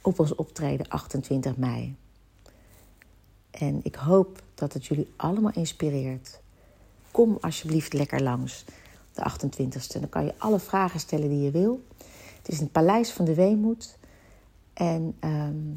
op 0.00 0.18
ons 0.18 0.34
optreden 0.34 0.88
28 0.88 1.56
mei. 1.56 1.96
En 3.50 3.80
ik 3.82 3.94
hoop 3.94 4.42
dat 4.54 4.72
het 4.72 4.86
jullie 4.86 5.12
allemaal 5.16 5.52
inspireert. 5.52 6.40
Kom 7.10 7.38
alsjeblieft 7.40 7.92
lekker 7.92 8.22
langs 8.22 8.64
de 9.12 9.30
28e. 9.30 10.00
Dan 10.00 10.08
kan 10.08 10.24
je 10.24 10.34
alle 10.38 10.60
vragen 10.60 11.00
stellen 11.00 11.28
die 11.28 11.42
je 11.42 11.50
wil. 11.50 11.84
Het 12.36 12.48
is 12.48 12.60
het 12.60 12.72
Paleis 12.72 13.12
van 13.12 13.24
de 13.24 13.34
Weemoed. 13.34 13.98
En 14.72 15.16
um, 15.24 15.76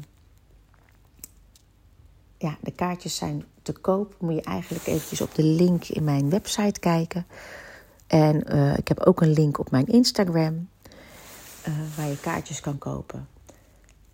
ja, 2.38 2.56
de 2.60 2.70
kaartjes 2.70 3.16
zijn 3.16 3.44
te 3.62 3.72
koop. 3.72 4.14
Moet 4.20 4.34
je 4.34 4.42
eigenlijk 4.42 4.86
eventjes 4.86 5.20
op 5.20 5.34
de 5.34 5.44
link 5.44 5.84
in 5.84 6.04
mijn 6.04 6.30
website 6.30 6.80
kijken. 6.80 7.26
En 8.06 8.54
uh, 8.54 8.76
ik 8.76 8.88
heb 8.88 9.00
ook 9.00 9.20
een 9.20 9.32
link 9.32 9.58
op 9.58 9.70
mijn 9.70 9.86
Instagram. 9.86 10.68
Uh, 11.68 11.74
waar 11.96 12.08
je 12.08 12.20
kaartjes 12.20 12.60
kan 12.60 12.78
kopen. 12.78 13.28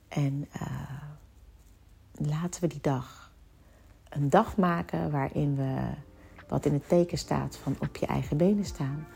En 0.08 0.48
uh, 0.56 2.28
laten 2.28 2.60
we 2.60 2.66
die 2.66 2.80
dag 2.80 3.30
een 4.08 4.30
dag 4.30 4.56
maken 4.56 5.10
waarin 5.10 5.56
we 5.56 5.76
wat 6.48 6.66
in 6.66 6.72
het 6.72 6.88
teken 6.88 7.18
staat 7.18 7.56
van 7.56 7.76
op 7.80 7.96
je 7.96 8.06
eigen 8.06 8.36
benen 8.36 8.64
staan, 8.64 9.06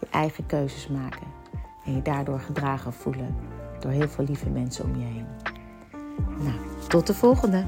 je 0.00 0.06
eigen 0.10 0.46
keuzes 0.46 0.88
maken 0.88 1.26
en 1.84 1.94
je 1.94 2.02
daardoor 2.02 2.40
gedragen 2.40 2.92
voelen 2.92 3.36
door 3.80 3.90
heel 3.90 4.08
veel 4.08 4.24
lieve 4.24 4.48
mensen 4.48 4.84
om 4.84 4.96
je 4.96 5.04
heen. 5.04 5.26
Nou, 6.38 6.86
tot 6.88 7.06
de 7.06 7.14
volgende! 7.14 7.64